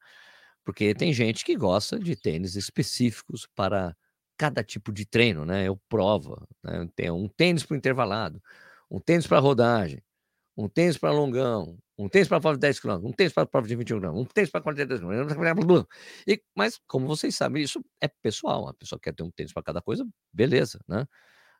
Porque 0.64 0.94
tem 0.94 1.12
gente 1.12 1.44
que 1.44 1.56
gosta 1.56 1.98
de 1.98 2.16
tênis 2.16 2.56
específicos 2.56 3.46
para 3.54 3.96
cada 4.38 4.62
tipo 4.64 4.92
de 4.92 5.04
treino, 5.06 5.44
né? 5.44 5.66
Eu 5.68 5.76
prova, 5.88 6.46
né? 6.62 6.88
Tem 6.96 7.10
um 7.10 7.28
tênis 7.28 7.64
para 7.64 7.76
intervalado, 7.76 8.42
um 8.90 9.00
tênis 9.00 9.26
para 9.26 9.38
rodagem, 9.40 10.02
um 10.56 10.68
tênis 10.68 10.98
para 10.98 11.12
longão, 11.12 11.78
um 11.98 12.08
tênis 12.08 12.28
para 12.28 12.40
prova 12.40 12.56
de 12.56 12.60
10 12.60 12.80
km, 12.80 13.04
um 13.04 13.12
tênis 13.12 13.32
para 13.32 13.46
prova 13.46 13.66
de 13.68 13.76
21 13.76 14.00
km, 14.00 14.08
um 14.20 14.24
tênis 14.24 14.50
para 14.50 14.60
42 14.60 15.00
km. 15.00 15.86
E, 16.26 16.42
mas, 16.56 16.80
como 16.86 17.06
vocês 17.06 17.34
sabem, 17.36 17.62
isso 17.62 17.84
é 18.00 18.08
pessoal. 18.08 18.68
A 18.68 18.74
pessoa 18.74 18.98
quer 19.00 19.14
ter 19.14 19.22
um 19.22 19.30
tênis 19.30 19.52
para 19.52 19.62
cada 19.62 19.80
coisa, 19.82 20.06
beleza, 20.32 20.80
né? 20.88 21.06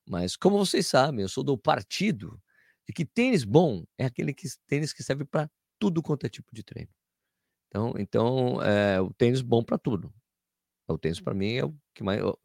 Mas, 0.07 0.37
como 0.37 0.59
vocês 0.59 0.87
sabem, 0.87 1.23
eu 1.23 1.29
sou 1.29 1.45
do 1.45 1.57
partido 1.59 2.41
de 2.87 2.93
que 2.93 3.05
tênis 3.05 3.45
bom 3.45 3.85
é 3.99 4.07
aquele 4.07 4.35
que, 4.35 4.47
tênis 4.67 4.93
que 4.93 5.03
serve 5.03 5.25
para 5.25 5.51
tudo 5.79 6.03
quanto 6.03 6.27
é 6.27 6.29
tipo 6.29 6.55
de 6.55 6.63
treino. 6.63 6.91
Então, 7.73 7.95
então 7.99 8.63
é, 8.63 9.01
o 9.01 9.11
tênis 9.15 9.41
bom 9.41 9.63
para 9.65 9.79
tudo. 9.79 10.13
O 10.87 10.99
tênis 10.99 11.21
para 11.21 11.33
mim 11.33 11.55
é 11.55 11.65
o 11.65 11.75
que 11.95 12.05
mais. 12.05 12.21
Eu, 12.21 12.39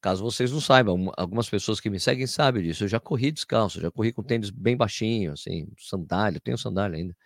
caso 0.00 0.22
vocês 0.22 0.52
não 0.52 0.60
saibam, 0.60 1.12
algumas 1.16 1.50
pessoas 1.50 1.80
que 1.80 1.90
me 1.90 1.98
seguem 1.98 2.28
sabem 2.28 2.62
disso. 2.62 2.84
Eu 2.84 2.88
já 2.88 3.00
corri 3.00 3.32
descalço, 3.32 3.80
já 3.80 3.90
corri 3.90 4.12
com 4.12 4.22
tênis 4.22 4.50
bem 4.50 4.76
baixinho, 4.76 5.32
assim, 5.32 5.68
sandália, 5.76 6.36
eu 6.36 6.40
tenho 6.40 6.56
sandália 6.56 6.96
ainda. 6.96 7.16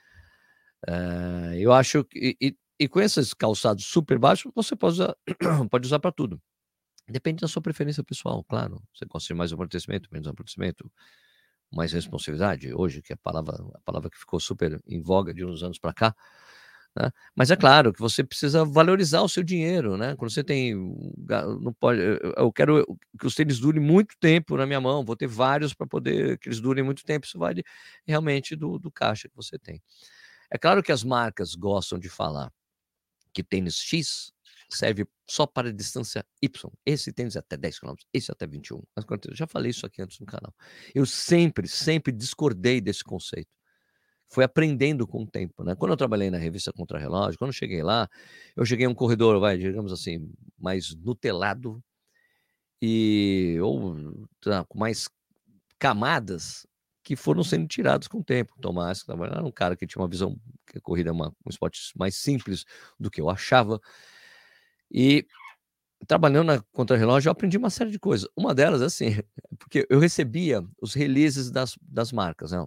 É, 0.88 1.58
eu 1.58 1.72
acho 1.72 2.04
que. 2.04 2.36
E, 2.40 2.56
e, 2.78 2.88
com 2.88 3.00
esses 3.00 3.34
calçados 3.34 3.84
super 3.84 4.18
baixos, 4.18 4.50
você 4.54 4.74
pode 4.74 4.94
usar, 4.94 5.14
pode 5.70 5.86
usar 5.86 5.98
para 5.98 6.12
tudo. 6.12 6.40
Depende 7.08 7.42
da 7.42 7.48
sua 7.48 7.60
preferência 7.60 8.02
pessoal, 8.02 8.42
claro. 8.44 8.82
Você 8.94 9.04
gosta 9.04 9.28
de 9.28 9.34
mais 9.34 9.52
amortecimento, 9.52 10.08
menos 10.12 10.28
amortecimento 10.28 10.90
mais 11.72 11.92
responsabilidade 11.92 12.74
hoje, 12.74 13.02
que 13.02 13.12
é 13.12 13.14
a 13.14 13.18
palavra, 13.18 13.56
a 13.74 13.80
palavra 13.80 14.10
que 14.10 14.18
ficou 14.18 14.40
super 14.40 14.80
em 14.86 15.00
voga 15.00 15.34
de 15.34 15.44
uns 15.44 15.62
anos 15.62 15.78
para 15.78 15.92
cá. 15.92 16.16
Né? 16.96 17.10
Mas 17.36 17.50
é 17.50 17.56
claro 17.56 17.92
que 17.92 18.00
você 18.00 18.24
precisa 18.24 18.64
valorizar 18.64 19.22
o 19.22 19.28
seu 19.28 19.42
dinheiro, 19.42 19.96
né? 19.96 20.16
Quando 20.16 20.30
você 20.30 20.42
tem, 20.42 20.74
não 20.74 21.72
pode, 21.72 22.00
eu 22.36 22.52
quero 22.52 22.84
que 23.18 23.26
os 23.26 23.34
tênis 23.34 23.60
durem 23.60 23.80
muito 23.80 24.16
tempo 24.18 24.56
na 24.56 24.66
minha 24.66 24.80
mão, 24.80 25.04
vou 25.04 25.16
ter 25.16 25.28
vários 25.28 25.72
para 25.72 25.86
poder 25.86 26.38
que 26.38 26.48
eles 26.48 26.60
durem 26.60 26.82
muito 26.84 27.04
tempo. 27.04 27.26
Isso 27.26 27.38
vai 27.38 27.54
realmente 28.06 28.56
do, 28.56 28.78
do 28.78 28.90
caixa 28.90 29.28
que 29.28 29.36
você 29.36 29.58
tem. 29.58 29.80
É 30.50 30.58
claro 30.58 30.82
que 30.82 30.92
as 30.92 31.04
marcas 31.04 31.54
gostam 31.54 31.98
de 31.98 32.08
falar 32.08 32.52
que 33.32 33.42
tênis 33.44 33.76
X 33.76 34.32
serve 34.68 35.06
só 35.28 35.46
para 35.46 35.72
distância 35.72 36.24
Y. 36.42 36.72
Esse 36.84 37.12
tênis 37.12 37.36
é 37.36 37.38
até 37.38 37.56
10 37.56 37.78
km, 37.78 37.94
esse 38.12 38.30
é 38.30 38.32
até 38.32 38.46
21. 38.46 38.82
Mas 38.96 39.04
eu 39.28 39.34
já 39.34 39.46
falei 39.46 39.70
isso 39.70 39.86
aqui 39.86 40.02
antes 40.02 40.18
no 40.18 40.26
canal. 40.26 40.54
Eu 40.94 41.06
sempre, 41.06 41.68
sempre 41.68 42.12
discordei 42.12 42.80
desse 42.80 43.04
conceito. 43.04 43.59
Foi 44.30 44.44
aprendendo 44.44 45.06
com 45.06 45.22
o 45.22 45.26
tempo, 45.26 45.64
né? 45.64 45.74
Quando 45.74 45.90
eu 45.90 45.96
trabalhei 45.96 46.30
na 46.30 46.38
revista 46.38 46.72
Contra 46.72 46.98
Relógio, 46.98 47.38
quando 47.38 47.48
eu 47.48 47.54
cheguei 47.54 47.82
lá, 47.82 48.08
eu 48.56 48.64
cheguei 48.64 48.86
a 48.86 48.88
um 48.88 48.94
corredor, 48.94 49.40
vai, 49.40 49.58
digamos 49.58 49.92
assim, 49.92 50.30
mais 50.56 50.94
nutelado 50.94 51.82
e 52.80 53.58
ou 53.60 53.96
tá, 54.40 54.64
com 54.64 54.78
mais 54.78 55.08
camadas 55.78 56.66
que 57.02 57.16
foram 57.16 57.42
sendo 57.42 57.66
tirados 57.66 58.06
com 58.06 58.18
o 58.18 58.24
tempo. 58.24 58.54
Tomás, 58.60 59.04
era 59.08 59.44
um 59.44 59.50
cara 59.50 59.76
que 59.76 59.86
tinha 59.86 60.00
uma 60.00 60.08
visão 60.08 60.38
que 60.66 60.78
a 60.78 60.80
corrida 60.80 61.10
é 61.10 61.12
uma, 61.12 61.28
um 61.44 61.50
esporte 61.50 61.80
mais 61.96 62.14
simples 62.16 62.64
do 62.98 63.10
que 63.10 63.20
eu 63.20 63.28
achava. 63.28 63.80
E 64.90 65.26
trabalhando 66.06 66.46
na 66.46 66.60
contra-relógio, 66.72 67.28
eu 67.28 67.32
aprendi 67.32 67.56
uma 67.58 67.70
série 67.70 67.90
de 67.90 67.98
coisas. 67.98 68.28
Uma 68.36 68.54
delas, 68.54 68.82
assim, 68.82 69.06
porque 69.58 69.86
eu 69.90 69.98
recebia 69.98 70.64
os 70.80 70.94
releases 70.94 71.50
das, 71.50 71.76
das 71.82 72.12
marcas, 72.12 72.52
né? 72.52 72.64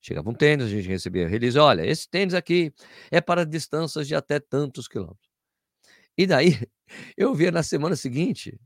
Chegava 0.00 0.30
um 0.30 0.34
tênis, 0.34 0.66
a 0.66 0.68
gente 0.68 0.88
recebia 0.88 1.28
release, 1.28 1.58
olha, 1.58 1.84
esse 1.86 2.08
tênis 2.08 2.34
aqui 2.34 2.72
é 3.10 3.20
para 3.20 3.44
distâncias 3.44 4.08
de 4.08 4.14
até 4.14 4.40
tantos 4.40 4.88
quilômetros. 4.88 5.28
E 6.16 6.26
daí, 6.26 6.50
eu 7.16 7.34
via 7.34 7.50
na 7.50 7.62
semana 7.62 7.96
seguinte, 7.96 8.58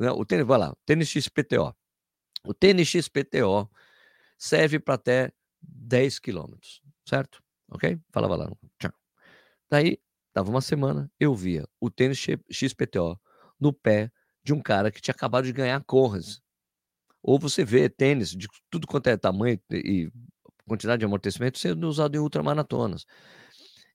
né, 0.00 0.10
o 0.10 0.24
tênis, 0.24 0.46
vai 0.46 0.58
lá, 0.58 0.74
tênis 0.86 1.08
XPTO. 1.08 1.74
O 2.44 2.54
tênis 2.54 2.88
XPTO 2.88 3.70
serve 4.38 4.78
para 4.78 4.94
até 4.94 5.32
10 5.62 6.18
quilômetros, 6.18 6.82
certo? 7.08 7.42
Ok? 7.70 7.98
Falava 8.12 8.36
lá. 8.36 8.50
Daí, 9.70 9.98
Dava 10.36 10.50
uma 10.50 10.60
semana, 10.60 11.10
eu 11.18 11.34
via 11.34 11.66
o 11.80 11.90
tênis 11.90 12.18
XPTO 12.50 13.18
no 13.58 13.72
pé 13.72 14.12
de 14.44 14.52
um 14.52 14.60
cara 14.60 14.90
que 14.90 15.00
tinha 15.00 15.14
acabado 15.14 15.46
de 15.46 15.52
ganhar 15.54 15.82
Corras. 15.82 16.42
Ou 17.22 17.38
você 17.38 17.64
vê 17.64 17.88
tênis 17.88 18.32
de 18.32 18.46
tudo 18.68 18.86
quanto 18.86 19.06
é 19.06 19.16
tamanho 19.16 19.58
e 19.72 20.10
quantidade 20.68 21.00
de 21.00 21.06
amortecimento 21.06 21.58
sendo 21.58 21.88
usado 21.88 22.16
em 22.16 22.20
ultramaratonas. 22.20 23.06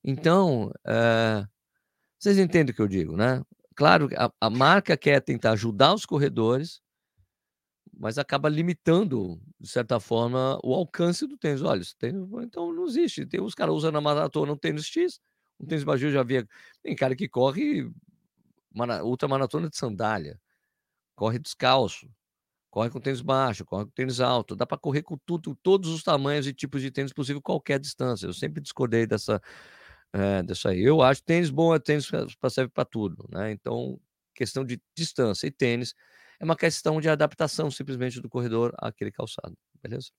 Então, 0.04 0.72
eh, 0.86 1.44
vocês 2.18 2.38
entendem 2.38 2.72
o 2.72 2.76
que 2.76 2.82
eu 2.82 2.88
digo, 2.88 3.16
né? 3.16 3.42
Claro, 3.76 4.08
a 4.16 4.32
a 4.40 4.50
marca 4.50 4.96
quer 4.96 5.20
tentar 5.22 5.52
ajudar 5.52 5.94
os 5.94 6.06
corredores 6.06 6.82
mas 7.98 8.18
acaba 8.18 8.48
limitando, 8.48 9.40
de 9.60 9.68
certa 9.68 10.00
forma, 10.00 10.58
o 10.64 10.74
alcance 10.74 11.26
do 11.26 11.36
tênis. 11.36 11.62
Olha, 11.62 11.82
tênis 11.98 12.26
então 12.42 12.72
não 12.72 12.84
existe. 12.86 13.26
Tem 13.26 13.40
os 13.40 13.54
caras 13.54 13.74
usando 13.74 13.94
na 13.94 14.00
maratona 14.00 14.52
um 14.52 14.56
tênis 14.56 14.86
X, 14.86 15.20
um 15.60 15.66
tênis 15.66 15.84
Baju 15.84 16.10
já 16.10 16.20
havia 16.20 16.46
tem 16.82 16.96
cara 16.96 17.14
que 17.14 17.28
corre 17.28 17.88
mara 18.74 19.04
ultramaratona 19.04 19.68
de 19.70 19.76
sandália, 19.76 20.40
corre 21.16 21.38
descalço, 21.38 22.08
corre 22.72 22.88
com 22.90 22.98
tênis 23.00 23.20
baixo, 23.20 23.66
corre 23.66 23.84
com 23.84 23.90
tênis 23.92 24.18
alto, 24.18 24.56
dá 24.56 24.66
para 24.66 24.78
correr 24.78 25.02
com 25.02 25.18
tudo 25.26 25.54
todos 25.62 25.90
os 25.90 26.02
tamanhos 26.02 26.46
e 26.46 26.54
tipos 26.54 26.80
de 26.80 26.90
tênis 26.90 27.12
possível, 27.12 27.42
qualquer 27.42 27.78
distância. 27.78 28.26
Eu 28.26 28.32
sempre 28.32 28.62
discordei 28.62 29.06
dessa, 29.06 29.40
eh, 30.14 30.42
dessa 30.42 30.70
aí. 30.70 30.80
Eu 30.82 31.02
acho 31.02 31.22
tênis 31.22 31.50
bom 31.50 31.74
é 31.74 31.78
tênis 31.78 32.08
pra 32.40 32.50
serve 32.50 32.70
para 32.72 32.84
tudo, 32.86 33.28
né, 33.30 33.52
então, 33.52 34.00
questão 34.34 34.64
de 34.64 34.80
distância 34.96 35.46
e 35.46 35.50
tênis 35.50 35.94
é 36.40 36.44
uma 36.44 36.56
questão 36.56 37.00
de 37.00 37.08
adaptação 37.10 37.70
simplesmente 37.70 38.20
do 38.20 38.28
corredor 38.28 38.74
àquele 38.78 39.12
calçado, 39.12 39.56
beleza? 39.82 40.10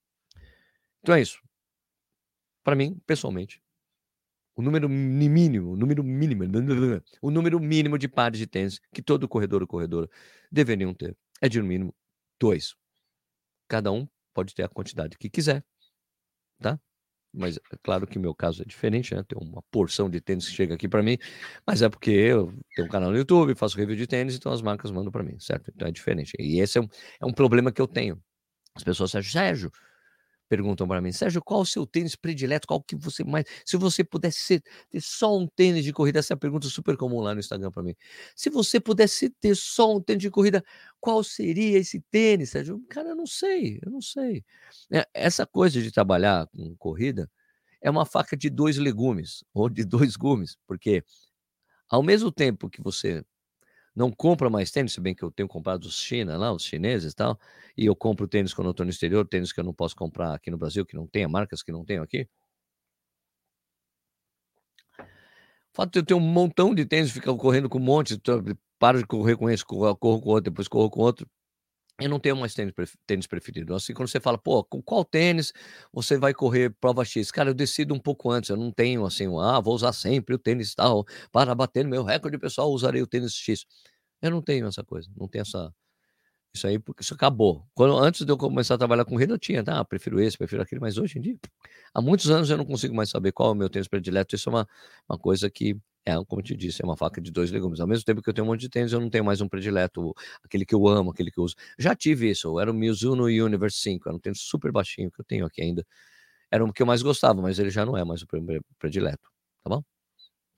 Então 1.01 1.15
é 1.15 1.21
isso. 1.21 1.39
Para 2.63 2.75
mim, 2.75 3.01
pessoalmente, 3.07 3.61
o 4.55 4.61
número 4.61 4.87
mínimo, 4.87 5.71
o 5.73 5.75
número 5.75 6.03
mínimo, 6.03 6.43
o 7.21 7.31
número 7.31 7.59
mínimo 7.59 7.97
de 7.97 8.07
pares 8.07 8.39
de 8.39 8.45
tênis 8.47 8.79
que 8.93 9.01
todo 9.01 9.27
corredor 9.27 9.63
ou 9.63 9.67
corredora 9.67 10.07
deveriam 10.51 10.93
ter 10.93 11.17
é 11.41 11.49
de 11.49 11.59
no 11.59 11.67
mínimo 11.67 11.93
2. 12.43 12.75
Cada 13.69 13.91
um 13.91 14.07
pode 14.33 14.55
ter 14.55 14.63
a 14.63 14.69
quantidade 14.69 15.17
que 15.17 15.29
quiser, 15.29 15.63
tá? 16.61 16.79
Mas 17.33 17.57
é 17.57 17.77
claro 17.83 18.07
que 18.07 18.19
meu 18.19 18.35
caso 18.35 18.63
é 18.63 18.65
diferente, 18.65 19.15
né, 19.15 19.23
tem 19.27 19.37
uma 19.41 19.63
porção 19.71 20.09
de 20.09 20.21
tênis 20.21 20.47
que 20.49 20.55
chega 20.55 20.75
aqui 20.75 20.87
para 20.89 21.03
mim, 21.03 21.17
mas 21.67 21.81
é 21.83 21.89
porque 21.89 22.11
eu 22.11 22.53
tenho 22.75 22.87
um 22.87 22.91
canal 22.91 23.11
no 23.11 23.17
YouTube, 23.17 23.55
faço 23.55 23.77
review 23.77 23.95
de 23.97 24.07
tênis, 24.07 24.35
então 24.35 24.51
as 24.53 24.61
marcas 24.63 24.91
mandam 24.91 25.11
para 25.11 25.23
mim, 25.23 25.39
certo? 25.39 25.71
Então 25.75 25.87
é 25.87 25.91
diferente. 25.91 26.33
E 26.39 26.59
esse 26.61 26.77
é 26.79 26.81
um 26.81 26.87
é 27.21 27.25
um 27.27 27.33
problema 27.33 27.71
que 27.71 27.81
eu 27.81 27.87
tenho. 27.87 28.21
As 28.75 28.83
pessoas: 28.83 29.11
"Sérgio, 29.11 29.31
Sérgio", 29.33 29.71
perguntam 30.55 30.87
para 30.87 31.01
mim: 31.01 31.11
"Sérgio, 31.11 31.41
qual 31.43 31.61
o 31.61 31.65
seu 31.65 31.85
tênis 31.87 32.15
predileto? 32.15 32.67
Qual 32.67 32.81
que 32.83 32.95
você 32.95 33.23
mais 33.23 33.45
se 33.65 33.77
você 33.77 34.03
pudesse 34.03 34.39
ser 34.41 34.61
ter 34.91 35.01
só 35.01 35.37
um 35.37 35.47
tênis 35.47 35.83
de 35.83 35.93
corrida", 35.93 36.19
essa 36.19 36.33
é 36.33 36.37
pergunta 36.37 36.67
super 36.69 36.97
comum 36.97 37.21
lá 37.21 37.33
no 37.33 37.39
Instagram 37.39 37.71
para 37.71 37.83
mim. 37.83 37.95
"Se 38.35 38.49
você 38.49 38.79
pudesse 38.79 39.29
ter 39.29 39.55
só 39.55 39.95
um 39.95 40.01
tênis 40.01 40.21
de 40.21 40.29
corrida, 40.31 40.63
qual 40.99 41.23
seria 41.23 41.77
esse 41.79 42.01
tênis, 42.11 42.51
Sérgio?" 42.51 42.79
Cara, 42.89 43.09
eu 43.09 43.15
não 43.15 43.27
sei, 43.27 43.79
eu 43.83 43.91
não 43.91 44.01
sei. 44.01 44.43
É, 44.91 45.05
essa 45.13 45.45
coisa 45.47 45.81
de 45.81 45.91
trabalhar 45.91 46.47
com 46.47 46.75
corrida 46.77 47.29
é 47.81 47.89
uma 47.91 48.05
faca 48.05 48.37
de 48.37 48.49
2 48.49 48.77
legumes, 48.77 49.43
ou 49.53 49.69
de 49.69 49.85
2 49.85 50.15
gumes, 50.17 50.57
porque 50.67 51.03
ao 51.89 52.03
mesmo 52.03 52.31
tempo 52.31 52.69
que 52.69 52.81
você 52.81 53.23
não 53.95 54.11
compra 54.11 54.49
mais 54.49 54.71
tênis, 54.71 54.93
se 54.93 55.01
bem 55.01 55.13
que 55.15 55.23
eu 55.23 55.31
tenho 55.31 55.47
comprado 55.47 55.85
os 55.85 55.97
China 55.99 56.37
lá, 56.37 56.51
os 56.51 56.63
chineses 56.63 57.13
e 57.13 57.15
tal, 57.15 57.39
e 57.77 57.85
eu 57.85 57.95
compro 57.95 58.27
tênis 58.27 58.53
quando 58.53 58.67
eu 58.67 58.71
estou 58.71 58.85
no 58.85 58.89
exterior, 58.89 59.27
tênis 59.27 59.51
que 59.51 59.59
eu 59.59 59.63
não 59.63 59.73
posso 59.73 59.95
comprar 59.95 60.33
aqui 60.33 60.49
no 60.51 60.57
Brasil, 60.57 60.85
que 60.85 60.95
não 60.95 61.07
tenha 61.07 61.27
marcas 61.29 61.61
que 61.63 61.71
não 61.71 61.85
tenho 61.85 62.01
aqui. 62.03 62.27
O 65.73 65.75
fato 65.75 65.91
de 65.93 65.99
eu 65.99 66.05
ter 66.05 66.13
um 66.13 66.19
montão 66.19 66.73
de 66.73 66.85
tênis, 66.85 67.11
ficar 67.11 67.35
correndo 67.35 67.67
com 67.67 67.79
um 67.79 67.81
monte, 67.81 68.19
paro 68.77 68.99
de 68.99 69.05
correr 69.05 69.35
com 69.35 69.49
esse, 69.49 69.65
corro 69.65 69.95
com 69.97 70.29
outro, 70.29 70.51
depois 70.51 70.67
corro 70.67 70.89
com 70.89 71.01
outro. 71.01 71.27
Eu 72.03 72.09
não 72.09 72.19
tenho 72.19 72.35
mais 72.37 72.53
tênis 72.53 72.73
tênis 73.07 73.27
preferido. 73.27 73.73
Assim, 73.75 73.93
quando 73.93 74.09
você 74.09 74.19
fala: 74.19 74.37
"Pô, 74.37 74.63
com 74.63 74.81
qual 74.81 75.05
tênis 75.05 75.53
você 75.91 76.17
vai 76.17 76.33
correr 76.33 76.71
prova 76.81 77.05
X?" 77.05 77.31
Cara, 77.31 77.49
eu 77.51 77.53
decido 77.53 77.93
um 77.93 77.99
pouco 77.99 78.29
antes, 78.31 78.49
eu 78.49 78.57
não 78.57 78.71
tenho 78.71 79.05
assim, 79.05 79.27
"Ah, 79.41 79.59
vou 79.59 79.75
usar 79.75 79.93
sempre 79.93 80.35
o 80.35 80.39
tênis 80.39 80.75
tal, 80.75 81.05
para 81.31 81.53
bater 81.55 81.83
no 81.83 81.89
meu 81.91 82.03
recorde 82.03 82.37
pessoal, 82.37 82.69
usarei 82.71 83.01
o 83.01 83.07
tênis 83.07 83.33
X". 83.35 83.65
Eu 84.21 84.31
não 84.31 84.41
tenho 84.41 84.67
essa 84.67 84.83
coisa, 84.83 85.09
não 85.17 85.27
tenho 85.27 85.41
essa 85.43 85.73
isso 86.55 86.67
aí, 86.67 86.77
porque 86.79 87.01
isso 87.03 87.13
acabou. 87.15 87.65
Quando 87.73 87.97
antes 87.97 88.25
de 88.25 88.31
eu 88.31 88.37
começar 88.37 88.75
a 88.75 88.77
trabalhar 88.77 89.05
com 89.05 89.15
rede, 89.15 89.33
eu 89.33 89.39
tinha, 89.39 89.63
tá, 89.63 89.83
prefiro 89.85 90.19
esse, 90.21 90.37
prefiro 90.37 90.61
aquele, 90.61 90.79
mas 90.81 90.97
hoje 90.97 91.17
em 91.17 91.21
dia, 91.21 91.35
há 91.93 92.01
muitos 92.01 92.29
anos 92.29 92.49
eu 92.49 92.57
não 92.57 92.65
consigo 92.65 92.95
mais 92.95 93.09
saber 93.09 93.31
qual 93.31 93.49
é 93.49 93.51
o 93.53 93.55
meu 93.55 93.69
tênis 93.69 93.87
predileto. 93.87 94.35
Isso 94.35 94.49
é 94.49 94.53
uma 94.53 94.67
uma 95.09 95.17
coisa 95.17 95.49
que 95.49 95.75
é, 96.05 96.13
como 96.25 96.41
eu 96.41 96.43
te 96.43 96.55
disse, 96.55 96.81
é 96.83 96.85
uma 96.85 96.97
faca 96.97 97.21
de 97.21 97.31
2 97.31 97.51
legumes. 97.51 97.79
Ao 97.79 97.87
mesmo 97.87 98.03
tempo 98.05 98.21
que 98.21 98.29
eu 98.29 98.33
tenho 98.33 98.45
um 98.45 98.51
monte 98.51 98.61
de 98.61 98.69
tênis, 98.69 98.91
eu 98.91 98.99
não 98.99 99.09
tenho 99.09 99.23
mais 99.25 99.41
um 99.41 99.47
predileto, 99.47 100.13
aquele 100.43 100.65
que 100.65 100.75
eu 100.75 100.87
amo, 100.87 101.11
aquele 101.11 101.31
que 101.31 101.39
eu 101.39 101.43
uso. 101.43 101.55
Já 101.79 101.95
tive 101.95 102.29
isso, 102.29 102.59
era 102.59 102.69
o 102.71 102.73
Mizuno 102.73 103.25
Universe 103.25 103.77
5, 103.79 104.09
era 104.09 104.15
um 104.15 104.19
tênis 104.19 104.41
super 104.41 104.71
baixinho 104.71 105.11
que 105.11 105.21
eu 105.21 105.25
tenho 105.25 105.45
aqui 105.45 105.61
ainda. 105.61 105.85
Era 106.51 106.63
o 106.63 106.73
que 106.73 106.81
eu 106.81 106.85
mais 106.87 107.01
gostava, 107.01 107.41
mas 107.41 107.59
ele 107.59 107.69
já 107.69 107.85
não 107.85 107.97
é 107.97 108.03
mais 108.05 108.21
o 108.21 108.27
predileto, 108.79 109.29
tá 109.63 109.69
bom? 109.69 109.83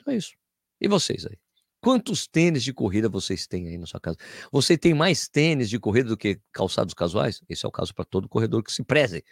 Então 0.01 0.13
é 0.13 0.17
isso. 0.17 0.33
E 0.81 0.87
vocês 0.87 1.25
aí? 1.25 1.37
Quantos 1.81 2.27
tênis 2.27 2.63
de 2.63 2.73
corrida 2.73 3.07
vocês 3.07 3.47
têm 3.47 3.67
aí 3.67 3.77
na 3.77 3.85
sua 3.85 3.99
casa? 3.99 4.17
Você 4.51 4.77
tem 4.77 4.93
mais 4.93 5.27
tênis 5.27 5.69
de 5.69 5.79
corrida 5.79 6.09
do 6.09 6.17
que 6.17 6.39
calçados 6.51 6.93
casuais? 6.95 7.41
Esse 7.47 7.65
é 7.65 7.69
o 7.69 7.71
caso 7.71 7.93
para 7.93 8.05
todo 8.05 8.27
corredor 8.27 8.63
que 8.63 8.71
se 8.71 8.83
preze, 8.83 9.23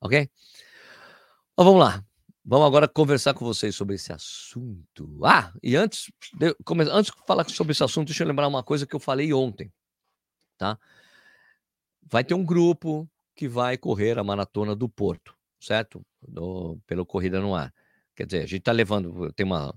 ok? 0.00 0.28
Então 1.52 1.64
vamos 1.64 1.80
lá. 1.80 2.04
Vamos 2.44 2.66
agora 2.66 2.88
conversar 2.88 3.34
com 3.34 3.44
vocês 3.44 3.74
sobre 3.74 3.94
esse 3.94 4.12
assunto. 4.12 5.20
Ah, 5.24 5.52
e 5.62 5.76
antes 5.76 6.10
de 6.34 6.54
antes 6.90 7.12
de 7.12 7.26
falar 7.26 7.48
sobre 7.48 7.72
esse 7.72 7.84
assunto, 7.84 8.08
deixa 8.08 8.24
eu 8.24 8.28
lembrar 8.28 8.48
uma 8.48 8.64
coisa 8.64 8.84
que 8.86 8.94
eu 8.96 9.00
falei 9.00 9.32
ontem, 9.32 9.72
tá? 10.58 10.78
Vai 12.10 12.24
ter 12.24 12.34
um 12.34 12.44
grupo 12.44 13.08
que 13.36 13.48
vai 13.48 13.78
correr 13.78 14.18
a 14.18 14.24
maratona 14.24 14.74
do 14.74 14.88
Porto, 14.88 15.34
certo? 15.60 16.04
Do 16.20 16.78
pelo 16.86 17.06
Corrida 17.06 17.40
no 17.40 17.54
Ar. 17.54 17.72
Quer 18.16 18.26
dizer, 18.26 18.42
a 18.42 18.46
gente 18.46 18.62
tá 18.62 18.72
levando 18.72 19.32
tem 19.34 19.46
uma 19.46 19.74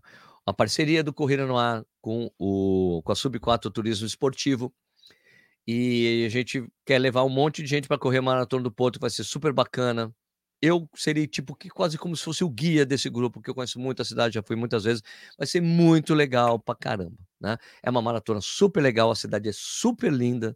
uma 0.48 0.54
parceria 0.54 1.04
do 1.04 1.14
Corrida 1.14 1.46
no 1.46 1.58
Ar 1.58 1.84
com 2.02 2.32
o 2.40 3.02
com 3.04 3.12
a 3.12 3.16
Sub 3.16 3.40
4 3.40 3.70
Turismo 3.72 4.08
Esportivo, 4.08 4.74
e 5.68 6.24
a 6.26 6.30
gente 6.30 6.68
quer 6.86 7.00
levar 7.00 7.24
um 7.24 7.30
monte 7.30 7.62
de 7.64 7.70
gente 7.70 7.88
para 7.88 7.98
correr 7.98 8.20
a 8.20 8.22
maratona 8.22 8.64
do 8.64 8.72
Porto, 8.72 9.00
vai 9.00 9.10
ser 9.10 9.24
super 9.24 9.54
bacana. 9.54 10.14
Eu 10.62 10.90
serei 10.96 11.28
tipo 11.28 11.56
que 11.56 11.70
quase 11.70 11.98
como 11.98 12.16
se 12.16 12.24
fosse 12.24 12.44
o 12.44 12.50
guia 12.50 12.86
desse 12.86 13.10
grupo, 13.10 13.40
porque 13.40 13.50
eu 13.50 13.56
conheço 13.56 13.80
muito 13.80 14.02
a 14.02 14.06
cidade, 14.06 14.36
já 14.36 14.44
fui 14.44 14.56
muitas 14.56 14.84
vezes. 14.86 15.04
Vai 15.38 15.46
ser 15.48 15.62
muito 15.62 16.14
legal 16.14 16.60
pra 16.60 16.76
caramba, 16.76 17.18
né. 17.40 17.58
É 17.84 17.90
uma 17.90 18.02
maratona 18.02 18.40
super 18.42 18.82
legal, 18.82 19.12
a 19.12 19.16
cidade 19.16 19.50
é 19.50 19.52
super 19.54 20.12
linda, 20.12 20.56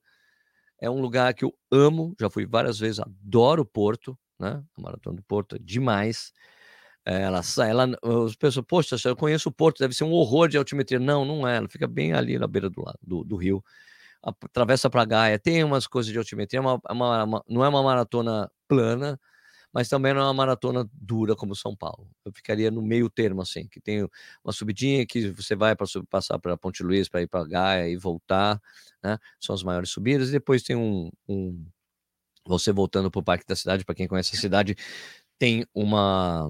é 0.81 0.89
um 0.89 1.01
lugar 1.01 1.33
que 1.35 1.45
eu 1.45 1.53
amo, 1.71 2.15
já 2.19 2.29
fui 2.29 2.45
várias 2.47 2.79
vezes, 2.79 2.99
adoro 2.99 3.65
Porto, 3.65 4.17
né, 4.39 4.63
a 4.77 4.81
maratona 4.81 5.17
do 5.17 5.23
Porto 5.23 5.55
é 5.57 5.59
demais. 5.59 6.33
Eh, 7.05 7.21
ela 7.23 7.43
sai 7.43 7.71
ela 7.71 7.85
as 8.27 8.35
pessoas: 8.37 8.65
"Poxa, 8.67 8.97
eu 9.09 9.15
conheço 9.17 9.49
o 9.49 9.51
Porto, 9.53 9.79
deve 9.79 9.95
ser 9.95 10.03
um 10.05 10.11
horror 10.13 10.49
de 10.49 10.57
altimetria". 10.57 10.99
Não, 10.99 11.25
não 11.25 11.47
é, 11.47 11.57
ela 11.57 11.69
fica 11.69 11.87
bem 11.87 12.13
ali 12.13 12.37
na 12.39 12.47
beira 12.47 12.69
do 12.69 12.81
lado 12.83 12.99
do 13.03 13.23
do 13.25 13.35
rio, 13.37 13.63
atravessa 14.23 14.89
pra 14.89 15.05
Gaia, 15.05 15.39
tem 15.39 15.63
umas 15.63 15.87
coisas 15.87 16.11
de 16.13 16.17
altimetria, 16.19 16.59
é 16.59 16.61
uma 16.61 16.81
é 16.89 16.93
uma 16.93 17.43
não 17.49 17.65
é 17.65 17.69
uma 17.69 17.83
maratona 17.83 18.51
plana, 18.69 19.19
mas 19.73 19.87
também 19.89 20.13
não 20.13 20.21
é 20.21 20.23
uma 20.25 20.33
maratona 20.33 20.89
dura 20.93 21.35
como 21.35 21.55
São 21.55 21.75
Paulo. 21.75 22.09
Eu 22.25 22.31
ficaria 22.33 22.71
no 22.71 22.81
meio 22.81 23.09
termo, 23.09 23.41
assim, 23.41 23.67
que 23.67 23.79
tem 23.81 24.07
uma 24.43 24.53
subidinha 24.53 25.05
que 25.05 25.29
você 25.31 25.55
vai 25.55 25.75
para 25.75 25.87
passar 26.09 26.39
para 26.39 26.57
Ponte 26.57 26.83
Luiz, 26.83 27.09
para 27.09 27.21
ir 27.21 27.27
para 27.27 27.45
Gaia 27.47 27.89
e 27.89 27.97
voltar, 27.97 28.61
né, 29.03 29.17
são 29.39 29.53
as 29.55 29.63
maiores 29.63 29.89
subidas, 29.89 30.29
e 30.29 30.33
depois 30.33 30.63
tem 30.63 30.75
um 30.75 31.09
um 31.27 31.65
você 32.47 32.71
voltando 32.71 33.11
para 33.11 33.19
o 33.19 33.23
Parque 33.23 33.45
da 33.47 33.55
Cidade, 33.55 33.85
para 33.85 33.95
quem 33.95 34.07
conhece 34.07 34.35
a 34.35 34.39
cidade, 34.39 34.75
tem 35.39 35.65
uma 35.73 36.49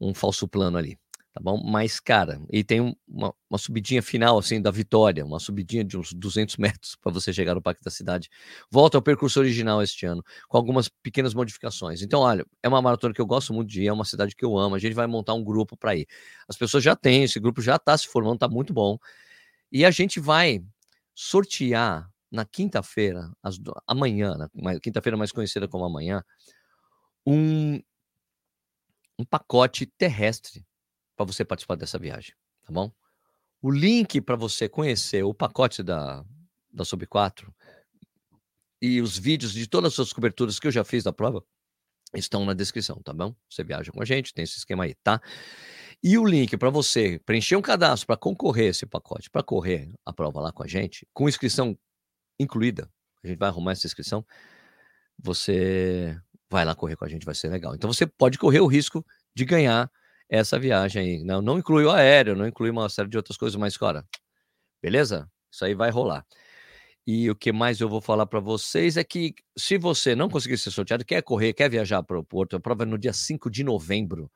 um 0.00 0.14
falso 0.14 0.48
plano 0.48 0.78
ali 0.78 0.98
tá 1.34 1.40
bom? 1.42 1.60
Mas, 1.64 1.98
cara, 2.00 2.40
e 2.50 2.62
tem 2.64 2.96
uma 3.08 3.34
uma 3.50 3.58
subidinha 3.58 4.02
final, 4.02 4.36
assim, 4.38 4.60
da 4.60 4.70
Vitória, 4.70 5.24
uma 5.24 5.38
subidinha 5.38 5.84
de 5.84 5.96
uns 5.96 6.12
200 6.12 6.56
metros 6.56 6.96
para 6.96 7.12
você 7.12 7.32
chegar 7.32 7.54
no 7.54 7.62
Parque 7.62 7.82
da 7.84 7.90
Cidade. 7.90 8.28
Volta 8.70 8.98
ao 8.98 9.02
percurso 9.02 9.38
original 9.38 9.80
este 9.82 10.06
ano, 10.06 10.24
com 10.48 10.56
algumas 10.56 10.88
pequenas 10.88 11.34
modificações. 11.34 12.02
Então, 12.02 12.20
olha, 12.20 12.44
é 12.62 12.68
uma 12.68 12.82
maratona 12.82 13.14
que 13.14 13.20
eu 13.20 13.26
gosto 13.26 13.54
muito 13.54 13.68
de 13.70 13.82
ir, 13.82 13.86
é 13.88 13.92
uma 13.92 14.04
cidade 14.04 14.34
que 14.34 14.44
eu 14.44 14.58
amo, 14.58 14.74
a 14.74 14.78
gente 14.78 14.94
vai 14.94 15.06
montar 15.06 15.34
um 15.34 15.44
grupo 15.44 15.76
para 15.76 15.94
ir. 15.94 16.06
As 16.48 16.56
pessoas 16.56 16.82
já 16.82 16.96
têm, 16.96 17.24
esse 17.24 17.38
grupo 17.38 17.62
já 17.62 17.76
está 17.76 17.96
se 17.96 18.08
formando, 18.08 18.38
tá 18.38 18.48
muito 18.48 18.72
bom. 18.72 18.98
E 19.70 19.84
a 19.84 19.90
gente 19.92 20.20
vai 20.20 20.64
sortear 21.14 22.10
na 22.30 22.44
quinta-feira, 22.44 23.30
amanhã, 23.86 24.36
na 24.54 24.80
quinta-feira 24.80 25.16
mais 25.16 25.30
conhecida 25.32 25.68
como 25.68 25.84
amanhã, 25.84 26.24
um 27.26 27.80
um 29.18 29.24
pacote 29.24 29.86
terrestre 29.86 30.64
para 31.16 31.26
você 31.26 31.44
participar 31.44 31.76
dessa 31.76 31.98
viagem, 31.98 32.34
tá 32.64 32.72
bom? 32.72 32.92
O 33.62 33.70
link 33.70 34.20
para 34.20 34.36
você 34.36 34.68
conhecer 34.68 35.22
o 35.22 35.32
pacote 35.34 35.82
da 35.82 36.24
da 36.74 36.84
Sub 36.84 37.06
4 37.06 37.54
e 38.82 39.00
os 39.00 39.16
vídeos 39.16 39.52
de 39.52 39.66
todas 39.66 39.98
as 39.98 40.12
coberturas 40.12 40.58
que 40.58 40.66
eu 40.66 40.72
já 40.72 40.84
fiz 40.84 41.04
da 41.04 41.12
prova 41.12 41.42
estão 42.14 42.44
na 42.44 42.52
descrição, 42.52 43.00
tá 43.02 43.12
bom? 43.12 43.34
Você 43.48 43.64
viaja 43.64 43.90
com 43.90 44.02
a 44.02 44.04
gente, 44.04 44.34
tem 44.34 44.42
esse 44.42 44.58
esquema 44.58 44.84
aí, 44.84 44.94
tá? 45.02 45.20
E 46.02 46.18
o 46.18 46.24
link 46.24 46.56
para 46.56 46.70
você 46.70 47.18
preencher 47.24 47.56
um 47.56 47.62
cadastro 47.62 48.06
para 48.06 48.16
concorrer 48.16 48.68
esse 48.68 48.84
pacote, 48.84 49.30
para 49.30 49.42
correr 49.42 49.92
a 50.04 50.12
prova 50.12 50.40
lá 50.40 50.52
com 50.52 50.62
a 50.62 50.66
gente, 50.66 51.06
com 51.14 51.28
inscrição 51.28 51.78
incluída, 52.38 52.90
a 53.22 53.28
gente 53.28 53.38
vai 53.38 53.48
arrumar 53.48 53.72
essa 53.72 53.86
inscrição, 53.86 54.24
você 55.18 56.20
vai 56.50 56.64
lá 56.64 56.74
correr 56.74 56.96
com 56.96 57.04
a 57.04 57.08
gente, 57.08 57.24
vai 57.24 57.34
ser 57.34 57.48
legal. 57.48 57.74
Então 57.74 57.92
você 57.92 58.06
pode 58.06 58.38
correr 58.38 58.60
o 58.60 58.66
risco 58.66 59.04
de 59.34 59.44
ganhar 59.44 59.90
essa 60.38 60.58
viagem 60.58 61.02
aí. 61.02 61.24
Não, 61.24 61.42
não 61.42 61.58
inclui 61.58 61.84
o 61.84 61.90
aéreo, 61.90 62.36
não 62.36 62.46
inclui 62.46 62.70
uma 62.70 62.88
série 62.88 63.08
de 63.08 63.16
outras 63.16 63.36
coisas, 63.36 63.56
mas, 63.56 63.76
cara, 63.76 64.04
beleza? 64.82 65.30
Isso 65.50 65.64
aí 65.64 65.74
vai 65.74 65.90
rolar. 65.90 66.26
E 67.06 67.30
o 67.30 67.36
que 67.36 67.52
mais 67.52 67.80
eu 67.80 67.88
vou 67.88 68.00
falar 68.00 68.26
para 68.26 68.40
vocês 68.40 68.96
é 68.96 69.04
que 69.04 69.34
se 69.56 69.76
você 69.78 70.14
não 70.14 70.28
conseguir 70.28 70.56
ser 70.58 70.70
sorteado, 70.70 71.04
quer 71.04 71.22
correr, 71.22 71.52
quer 71.52 71.68
viajar 71.70 72.02
para 72.02 72.18
o 72.18 72.24
Porto, 72.24 72.56
a 72.56 72.60
prova 72.60 72.84
é 72.84 72.86
no 72.86 72.98
dia 72.98 73.12
5 73.12 73.50
de 73.50 73.62
novembro, 73.62 74.30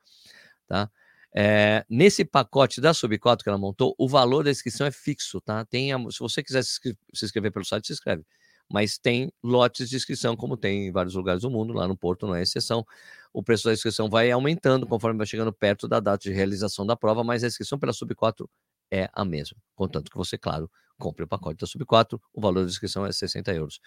tá? 0.67 0.89
É, 1.35 1.85
nesse 1.89 2.25
pacote 2.25 2.81
da 2.81 2.93
Sub 2.93 3.17
4 3.19 3.43
que 3.43 3.49
ela 3.49 3.57
montou, 3.57 3.95
o 3.97 4.07
valor 4.07 4.43
da 4.43 4.51
inscrição 4.51 4.87
é 4.87 4.91
fixo, 4.91 5.41
tá? 5.41 5.65
Tem 5.65 5.93
a, 5.93 5.99
se 6.11 6.19
você 6.19 6.43
quiser 6.43 6.63
se, 6.63 6.79
se 7.13 7.25
inscrever 7.25 7.51
pelo 7.51 7.65
site, 7.65 7.87
se 7.87 7.93
inscreve. 7.93 8.23
Mas 8.71 8.97
tem 8.97 9.31
lotes 9.43 9.89
de 9.89 9.95
inscrição, 9.95 10.35
como 10.35 10.55
tem 10.55 10.87
em 10.87 10.91
vários 10.91 11.15
lugares 11.15 11.41
do 11.41 11.49
mundo, 11.49 11.73
lá 11.73 11.87
no 11.87 11.97
Porto 11.97 12.27
não 12.27 12.35
é 12.35 12.43
exceção. 12.43 12.85
O 13.33 13.43
preço 13.43 13.65
da 13.65 13.73
inscrição 13.73 14.09
vai 14.09 14.29
aumentando 14.31 14.85
conforme 14.85 15.17
vai 15.17 15.27
chegando 15.27 15.51
perto 15.51 15.87
da 15.87 15.99
data 15.99 16.23
de 16.23 16.31
realização 16.31 16.85
da 16.85 16.95
prova, 16.95 17.23
mas 17.23 17.43
a 17.43 17.47
inscrição 17.47 17.79
pela 17.79 17.93
Sub 17.93 18.13
4 18.13 18.49
é 18.91 19.09
a 19.13 19.25
mesma. 19.25 19.57
Contanto 19.75 20.09
que 20.11 20.17
você, 20.17 20.37
claro, 20.37 20.69
compre 20.97 21.23
o 21.23 21.27
pacote 21.27 21.57
da 21.59 21.67
Sub 21.67 21.83
4, 21.85 22.21
o 22.33 22.41
valor 22.41 22.63
da 22.63 22.69
inscrição 22.69 23.05
é 23.05 23.11
60 23.11 23.53
euros. 23.53 23.79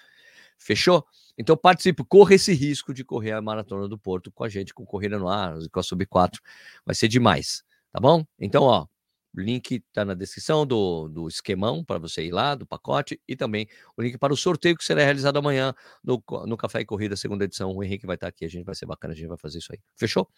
Fechou? 0.58 1.04
Então 1.36 1.56
participe, 1.56 2.04
corra 2.04 2.34
esse 2.34 2.52
risco 2.52 2.92
de 2.94 3.04
correr 3.04 3.32
a 3.32 3.42
Maratona 3.42 3.88
do 3.88 3.98
Porto 3.98 4.30
com 4.32 4.44
a 4.44 4.48
gente, 4.48 4.74
com 4.74 4.84
Corrida 4.84 5.18
no 5.18 5.28
Ar, 5.28 5.54
com 5.70 5.80
a 5.80 5.82
Sub 5.82 6.04
4. 6.06 6.40
Vai 6.84 6.94
ser 6.94 7.08
demais, 7.08 7.62
tá 7.92 8.00
bom? 8.00 8.24
Então, 8.38 8.64
ó, 8.64 8.86
link 9.34 9.76
está 9.76 10.04
na 10.04 10.14
descrição 10.14 10.66
do, 10.66 11.08
do 11.08 11.28
esquemão 11.28 11.84
para 11.84 11.98
você 11.98 12.24
ir 12.24 12.32
lá, 12.32 12.54
do 12.54 12.66
pacote, 12.66 13.20
e 13.26 13.34
também 13.34 13.66
o 13.96 14.02
link 14.02 14.18
para 14.18 14.32
o 14.32 14.36
sorteio 14.36 14.76
que 14.76 14.84
será 14.84 15.02
realizado 15.02 15.38
amanhã 15.38 15.74
no, 16.04 16.22
no 16.46 16.56
Café 16.56 16.80
e 16.80 16.84
Corrida, 16.84 17.16
segunda 17.16 17.44
edição. 17.44 17.74
O 17.74 17.82
Henrique 17.82 18.06
vai 18.06 18.16
estar 18.16 18.28
aqui, 18.28 18.44
a 18.44 18.48
gente 18.48 18.64
vai 18.64 18.74
ser 18.74 18.86
bacana, 18.86 19.14
a 19.14 19.16
gente 19.16 19.28
vai 19.28 19.38
fazer 19.38 19.58
isso 19.58 19.72
aí. 19.72 19.78
Fechou? 19.96 20.28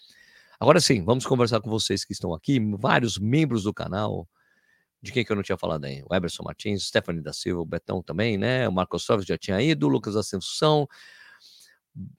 Agora 0.61 0.81
sim, 0.81 1.05
vamos 1.05 1.27
conversar 1.27 1.61
com 1.61 1.69
vocês 1.69 2.05
que 2.05 2.13
estão 2.13 2.33
aqui, 2.33 2.61
vários 2.79 3.19
membros 3.19 3.65
do 3.65 3.75
canal, 3.75 4.29
de 5.03 5.13
quem 5.13 5.25
que 5.25 5.31
eu 5.31 5.37
não 5.37 5.43
tinha 5.43 5.59
falado 5.59 5.85
aí? 5.85 6.03
O 6.09 6.15
Eberson 6.15 6.43
Martins, 6.45 6.87
Stephanie 6.87 7.21
da 7.21 7.33
Silva, 7.33 7.61
o 7.61 7.67
Betão 7.67 8.03
também, 8.03 8.39
né? 8.39 8.67
O 8.69 8.73
Marcos 8.73 9.05
Soves 9.05 9.27
já 9.27 9.37
tinha 9.37 9.61
ido, 9.61 9.87
o 9.87 9.91
Lucas 9.91 10.17
Ascensão, 10.17 10.89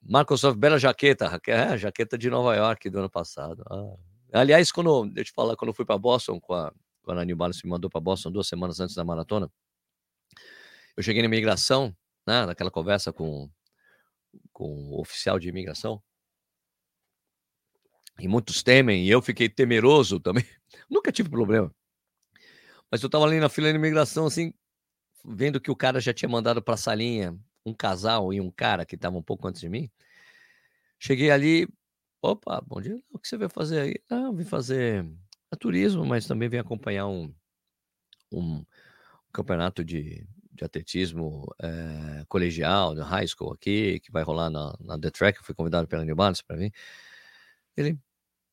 Marcos 0.03 0.41
Soves, 0.41 0.60
bela 0.60 0.77
jaqueta, 0.77 1.39
é, 1.48 1.77
jaqueta 1.77 2.17
de 2.17 2.29
Nova 2.29 2.55
York 2.55 2.89
do 2.89 3.00
ano 3.00 3.10
passado. 3.10 3.63
Ah. 3.70 4.14
Aliás, 4.35 4.69
quando, 4.69 5.05
deixa 5.05 5.21
eu 5.21 5.25
te 5.25 5.31
falar, 5.31 5.55
quando 5.55 5.69
eu 5.69 5.73
fui 5.73 5.85
para 5.85 5.97
Boston, 5.97 6.41
com 6.41 6.53
a, 6.53 6.73
quando 7.01 7.21
a 7.21 7.25
New 7.25 7.37
Balance 7.37 7.63
me 7.63 7.69
mandou 7.69 7.89
para 7.89 8.01
Boston 8.01 8.29
duas 8.29 8.47
semanas 8.47 8.81
antes 8.81 8.93
da 8.93 9.03
maratona, 9.03 9.49
eu 10.97 11.01
cheguei 11.01 11.21
na 11.21 11.27
imigração, 11.27 11.95
né, 12.27 12.45
naquela 12.45 12.69
conversa 12.69 13.13
com, 13.13 13.49
com 14.51 14.89
o 14.89 14.99
oficial 14.99 15.39
de 15.39 15.47
imigração, 15.47 16.03
e 18.19 18.27
muitos 18.27 18.61
temem, 18.61 19.05
e 19.05 19.09
eu 19.09 19.21
fiquei 19.21 19.47
temeroso 19.47 20.19
também. 20.19 20.43
Nunca 20.89 21.13
tive 21.13 21.29
problema. 21.29 21.73
Mas 22.91 23.01
eu 23.01 23.09
tava 23.09 23.23
ali 23.23 23.39
na 23.39 23.47
fila 23.47 23.69
de 23.69 23.77
imigração, 23.77 24.25
assim, 24.25 24.53
vendo 25.23 25.61
que 25.61 25.71
o 25.71 25.75
cara 25.75 26.01
já 26.01 26.13
tinha 26.13 26.27
mandado 26.27 26.61
para 26.61 26.73
a 26.73 26.77
salinha 26.77 27.37
um 27.65 27.73
casal 27.73 28.33
e 28.33 28.41
um 28.41 28.51
cara 28.51 28.85
que 28.85 28.95
estava 28.95 29.17
um 29.17 29.23
pouco 29.23 29.47
antes 29.47 29.61
de 29.61 29.69
mim. 29.69 29.89
Cheguei 30.99 31.31
ali, 31.31 31.67
opa, 32.32 32.62
bom 32.62 32.82
dia, 32.82 33.00
o 33.12 33.20
que 33.20 33.27
você 33.27 33.38
veio 33.38 33.50
fazer 33.50 33.79
aí? 33.79 33.96
Ah, 34.10 34.32
vim 34.32 34.44
fazer 34.44 35.05
turismo, 35.55 36.05
mas 36.05 36.27
também 36.27 36.50
vim 36.50 36.58
acompanhar 36.58 37.08
um, 37.08 37.34
um, 38.32 38.63
campeonato 39.34 39.84
de, 39.84 40.27
de 40.51 40.63
atletismo 40.63 41.46
é, 41.62 42.24
colegial, 42.27 42.94
no 42.94 43.03
high 43.03 43.27
school 43.27 43.53
aqui, 43.53 44.00
que 44.01 44.12
vai 44.12 44.24
rolar 44.24 44.50
na, 44.50 44.75
na 44.79 45.00
The 45.00 45.12
Track. 45.12 45.39
Eu 45.39 45.44
fui 45.44 45.55
convidado 45.55 45.88
pela 45.88 46.05
New 46.05 46.15
Balance 46.15 46.44
para 46.44 46.58
vir. 46.58 46.74
Ele, 47.75 47.98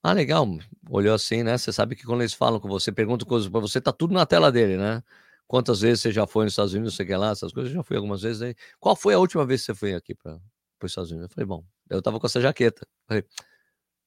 ah, 0.02 0.12
legal. 0.12 0.46
Olhou 0.90 1.14
assim, 1.14 1.42
né? 1.42 1.56
Você 1.58 1.72
sabe 1.72 1.94
que 1.96 2.04
quando 2.04 2.22
eles 2.22 2.34
falam 2.34 2.60
com 2.60 2.68
você, 2.68 2.90
perguntam 2.92 3.26
coisas 3.28 3.48
para 3.48 3.60
você, 3.60 3.80
tá 3.80 3.92
tudo 3.92 4.14
na 4.14 4.26
tela 4.26 4.50
dele, 4.50 4.76
né? 4.76 5.02
Quantas 5.46 5.80
vezes 5.80 6.00
você 6.00 6.12
já 6.12 6.26
foi 6.26 6.44
nos 6.44 6.54
Estados 6.54 6.74
Unidos, 6.74 6.96
quer 6.96 7.18
lá, 7.18 7.30
essas 7.30 7.52
coisas, 7.52 7.70
eu 7.72 7.76
já 7.76 7.82
fui 7.84 7.96
algumas 7.96 8.22
vezes. 8.22 8.42
Aí. 8.42 8.54
Qual 8.80 8.96
foi 8.96 9.14
a 9.14 9.18
última 9.18 9.44
vez 9.46 9.60
que 9.60 9.66
você 9.66 9.74
foi 9.74 9.94
aqui 9.94 10.14
para 10.14 10.40
os 10.82 10.90
Estados 10.90 11.10
Unidos? 11.10 11.30
Eu 11.30 11.34
falei, 11.34 11.46
bom, 11.46 11.64
eu 11.90 12.02
tava 12.02 12.18
com 12.18 12.26
essa 12.26 12.40
jaqueta. 12.40 12.86
Falei, 13.06 13.24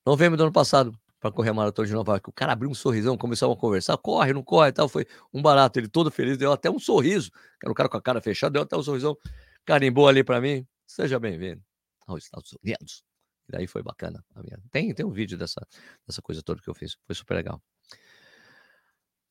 novembro 0.06 0.38
do 0.38 0.44
ano 0.44 0.52
passado, 0.52 0.98
para 1.20 1.32
correr 1.32 1.50
a 1.50 1.54
maratona 1.54 1.88
de 1.88 1.94
Nova 1.94 2.12
York. 2.12 2.30
O 2.30 2.32
cara 2.32 2.54
abriu 2.54 2.70
um 2.70 2.76
sorrisão, 2.76 3.18
começou 3.18 3.52
a 3.52 3.58
conversar, 3.58 3.98
corre, 3.98 4.32
não 4.32 4.44
corre 4.44 4.72
tal. 4.72 4.88
Foi 4.88 5.08
um 5.34 5.42
barato, 5.42 5.80
ele 5.80 5.88
todo 5.88 6.12
feliz, 6.12 6.38
deu 6.38 6.52
até 6.52 6.70
um 6.70 6.78
sorriso. 6.78 7.32
Era 7.64 7.72
o 7.72 7.76
cara 7.76 7.90
com 7.90 7.98
a 7.98 8.02
cara 8.02 8.22
fechada, 8.22 8.54
deu 8.54 8.62
até 8.62 8.78
um 8.78 8.84
sorrisão, 8.84 9.18
carimbou 9.66 10.08
ali 10.08 10.24
para 10.24 10.40
mim. 10.40 10.68
Seja 10.86 11.20
bem-vindo 11.20 11.64
aos 12.06 12.26
Estados 12.26 12.54
Unidos. 12.64 13.04
E 13.50 13.52
daí 13.52 13.66
foi 13.66 13.82
bacana. 13.82 14.24
Tem, 14.72 14.94
tem 14.94 15.06
um 15.06 15.10
vídeo 15.10 15.36
dessa, 15.36 15.66
dessa 16.08 16.22
coisa 16.22 16.44
toda 16.44 16.62
que 16.62 16.70
eu 16.70 16.76
fiz. 16.76 16.96
Foi 17.06 17.16
super 17.16 17.34
legal. 17.34 17.60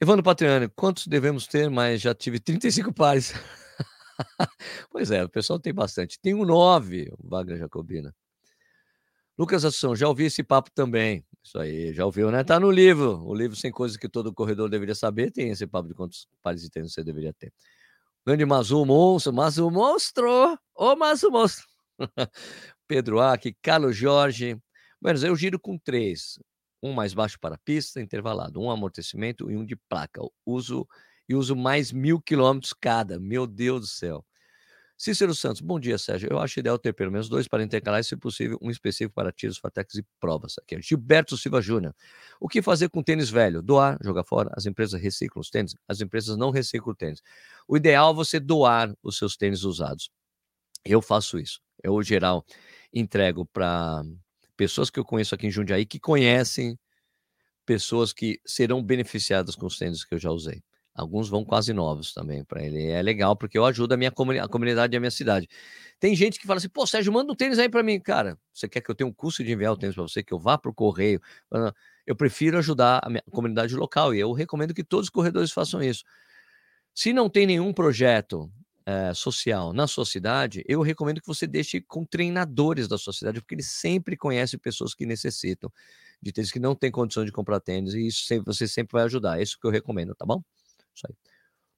Evandro 0.01 0.25
Patriani, 0.25 0.69
quantos 0.69 1.07
devemos 1.07 1.47
ter? 1.47 1.71
Mas 1.71 2.01
já 2.01 2.13
tive 2.13 2.41
35 2.41 2.93
pares. 2.93 3.33
pois 4.91 5.13
é, 5.13 5.23
o 5.23 5.29
pessoal 5.29 5.61
tem 5.61 5.73
bastante. 5.73 6.19
Tem 6.21 6.35
um 6.35 6.45
9, 6.45 7.13
o 7.19 7.29
Wagner 7.29 7.59
Jacobina. 7.59 8.13
Lucas 9.37 9.65
Assunção, 9.65 9.97
já 9.97 10.09
ouvi 10.09 10.25
esse 10.25 10.43
papo 10.43 10.71
também. 10.71 11.25
Isso 11.43 11.59
aí, 11.59 11.93
já 11.93 12.07
ouviu, 12.07 12.31
né? 12.31 12.45
Tá 12.45 12.59
no 12.61 12.71
livro. 12.71 13.23
O 13.25 13.35
livro 13.35 13.57
Sem 13.57 13.71
Coisas 13.71 13.97
que 13.97 14.09
Todo 14.09 14.33
Corredor 14.33 14.69
Deveria 14.69 14.95
Saber 14.95 15.31
tem 15.31 15.51
esse 15.51 15.67
papo 15.67 15.89
de 15.89 15.95
quantos 15.95 16.29
pares 16.43 16.63
de 16.63 16.71
tênis 16.71 16.93
você 16.93 17.03
deveria 17.03 17.33
ter. 17.33 17.53
Grande 18.27 18.47
Mazu 18.47 18.85
Monstro, 18.87 19.33
Mazu 19.33 19.71
Monstro! 19.71 20.59
Ô 20.75 20.97
Mazu 20.97 21.31
Monstro! 21.31 21.67
Pedro 22.89 23.21
Aki, 23.21 23.57
Carlos 23.61 23.97
Jorge. 23.97 24.57
Menos 25.03 25.23
eu 25.23 25.37
giro 25.37 25.59
com 25.59 25.77
três. 25.77 26.39
Um 26.83 26.93
mais 26.93 27.13
baixo 27.13 27.39
para 27.39 27.59
pista, 27.59 28.01
intervalado. 28.01 28.61
Um 28.61 28.71
amortecimento 28.71 29.51
e 29.51 29.57
um 29.57 29.67
de 29.67 29.77
placa. 29.77 30.23
Uso 30.47 30.87
e 31.29 31.35
uso 31.35 31.57
mais 31.57 31.93
mil 31.93 32.21
quilômetros 32.21 32.73
cada. 32.73 33.19
Meu 33.19 33.47
Deus 33.47 33.81
do 33.81 33.87
céu. 33.87 34.25
Cícero 34.97 35.35
Santos, 35.35 35.61
bom 35.61 35.79
dia, 35.81 35.99
Sérgio. 35.99 36.29
Eu 36.31 36.39
acho 36.39 36.61
ideal 36.61 36.79
ter 36.79 36.93
pelo 36.93 37.11
menos 37.11 37.29
dois 37.29 37.49
para 37.49 37.63
intercalar 37.65 38.01
e, 38.01 38.05
se 38.05 38.17
possível, 38.17 38.57
um 38.63 38.71
específico 38.71 39.13
para 39.13 39.33
tiros, 39.33 39.59
fatex 39.59 39.97
e 39.97 40.05
provas. 40.21 40.55
Aqui, 40.59 40.81
Gilberto 40.81 41.37
Silva 41.37 41.61
Júnior. 41.61 41.95
O 42.41 42.49
que 42.49 42.63
fazer 42.63 42.89
com 42.89 43.03
tênis 43.03 43.29
velho? 43.29 43.61
Doar, 43.61 43.99
jogar 44.03 44.25
fora? 44.25 44.51
As 44.55 44.67
empresas 44.67 45.01
reciclam 45.01 45.41
os 45.41 45.51
tênis? 45.51 45.75
As 45.89 46.01
empresas 46.01 46.37
não 46.37 46.51
reciclam 46.51 46.95
tênis. 46.95 47.21
O 47.67 47.77
ideal 47.77 48.13
é 48.13 48.15
você 48.15 48.39
doar 48.39 48.95
os 49.03 49.19
seus 49.19 49.37
tênis 49.37 49.65
usados. 49.65 50.11
Eu 50.85 51.03
faço 51.03 51.39
isso. 51.39 51.61
Eu, 51.83 52.01
geral, 52.03 52.45
entrego 52.93 53.45
para 53.47 54.05
pessoas 54.57 54.91
que 54.91 54.99
eu 54.99 55.05
conheço 55.05 55.35
aqui 55.35 55.47
em 55.47 55.51
Jundiaí 55.51 55.85
que 55.85 55.99
conhecem 55.99 56.79
pessoas 57.67 58.13
que 58.13 58.41
serão 58.47 58.83
beneficiadas 58.83 59.57
com 59.57 59.67
os 59.67 59.77
tênis 59.77 60.05
que 60.05 60.15
eu 60.15 60.19
já 60.19 60.31
usei. 60.31 60.63
Alguns 60.95 61.29
vão 61.29 61.45
quase 61.45 61.73
novos 61.73 62.13
também 62.15 62.45
para 62.45 62.63
ele. 62.65 62.87
É 62.87 63.03
legal 63.03 63.35
porque 63.37 63.59
eu 63.59 63.65
ajudo 63.65 63.93
a 63.95 63.97
minha 63.97 64.13
comuni 64.13 64.39
a 64.39 64.47
comunidade 64.47 64.95
e 64.95 64.97
a 64.97 65.01
minha 65.01 65.11
cidade. 65.11 65.49
Tem 65.99 66.15
gente 66.15 66.39
que 66.39 66.47
fala 66.47 66.59
assim: 66.59 66.69
pô, 66.69 66.87
Sérgio, 66.87 67.13
manda 67.13 67.33
um 67.33 67.37
tênis 67.37 67.59
aí 67.59 67.69
para 67.69 67.83
mim. 67.83 67.99
Cara, 68.01 68.39
você 68.53 68.69
quer 68.69 68.81
que 68.81 68.91
eu 68.91 68.95
tenha 68.95 69.09
um 69.09 69.13
custo 69.13 69.43
de 69.43 69.53
enviar 69.53 69.73
o 69.73 69.77
tênis 69.77 69.95
para 69.95 70.05
você, 70.05 70.23
que 70.23 70.33
eu 70.33 70.39
vá 70.39 70.57
para 70.57 70.71
o 70.71 70.75
correio? 70.75 71.21
Eu 72.07 72.15
prefiro 72.15 72.59
ajudar 72.59 73.01
a 73.03 73.09
minha 73.11 73.23
comunidade 73.31 73.75
local 73.75 74.15
e 74.15 74.21
eu 74.21 74.33
recomendo 74.33 74.75
que 74.75 74.85
todos 74.85 75.07
os 75.07 75.11
corredores 75.11 75.51
façam 75.51 75.83
isso. 75.83 76.05
Se 76.95 77.13
não 77.13 77.29
tem 77.29 77.47
nenhum 77.47 77.73
projeto 77.73 78.51
é, 78.87 79.13
social 79.15 79.73
na 79.73 79.87
sua 79.87 80.05
cidade, 80.07 80.63
eu 80.69 80.83
recomendo 80.83 81.21
que 81.21 81.27
você 81.27 81.47
deixe 81.47 81.81
com 81.81 82.05
treinadores 82.05 82.87
da 82.87 82.99
sua 82.99 83.13
cidade, 83.13 83.41
porque 83.41 83.55
eles 83.55 83.67
sempre 83.71 84.17
conhecem 84.17 84.59
pessoas 84.59 84.95
que 84.95 85.07
necessitam 85.07 85.73
de 86.23 86.33
tênis, 86.33 86.53
que 86.53 86.61
não 86.61 86.75
têm 86.75 86.91
condição 86.91 87.25
de 87.25 87.33
comprar 87.33 87.61
tênis, 87.61 87.95
e 87.95 88.07
isso 88.07 88.25
sempre, 88.27 88.47
você 88.47 88.69
sempre 88.69 88.93
vai 88.93 89.05
ajudar. 89.05 89.39
É 89.41 89.43
isso 89.43 89.59
que 89.61 89.67
eu 89.67 89.71
recomendo, 89.71 90.15
tá 90.15 90.25
bom? 90.27 90.43
Isso 90.95 91.07
aí. 91.09 91.15